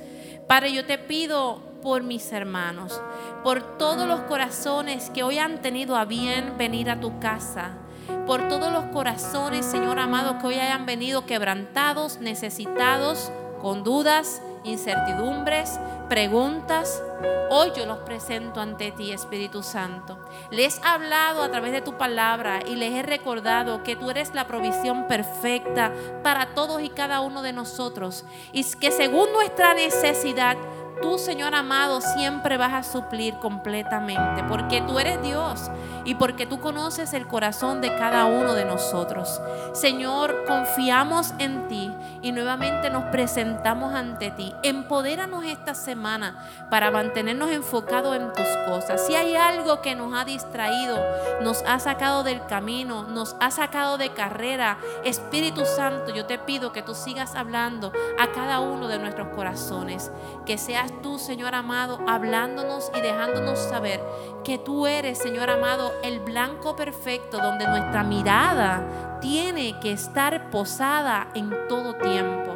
[0.47, 2.99] Padre, yo te pido por mis hermanos,
[3.43, 7.77] por todos los corazones que hoy han tenido a bien venir a tu casa
[8.25, 13.31] por todos los corazones, Señor amado, que hoy hayan venido quebrantados, necesitados,
[13.61, 15.79] con dudas, incertidumbres,
[16.09, 17.03] preguntas.
[17.49, 20.17] Hoy yo los presento ante ti, Espíritu Santo.
[20.51, 24.33] Les he hablado a través de tu palabra y les he recordado que tú eres
[24.33, 25.91] la provisión perfecta
[26.23, 28.25] para todos y cada uno de nosotros.
[28.51, 30.57] Y que según nuestra necesidad,
[31.01, 35.69] tú, Señor amado, siempre vas a suplir completamente, porque tú eres Dios
[36.05, 39.41] y porque tú conoces el corazón de cada uno de nosotros.
[39.73, 41.91] Señor, confiamos en ti
[42.21, 44.53] y nuevamente nos presentamos ante ti.
[44.63, 46.37] Empodéranos esta semana
[46.69, 49.05] para mantenernos enfocados en tus cosas.
[49.05, 50.97] Si hay algo que nos ha distraído,
[51.41, 56.71] nos ha sacado del camino, nos ha sacado de carrera, Espíritu Santo, yo te pido
[56.71, 60.11] que tú sigas hablando a cada uno de nuestros corazones,
[60.45, 64.01] que sea tú, Señor amado, hablándonos y dejándonos saber
[64.43, 71.27] que tú eres, Señor amado, el blanco perfecto donde nuestra mirada tiene que estar posada
[71.33, 72.55] en todo tiempo.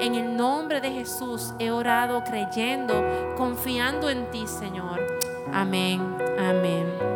[0.00, 5.00] En el nombre de Jesús he orado creyendo, confiando en ti, Señor.
[5.52, 6.00] Amén,
[6.38, 7.15] amén.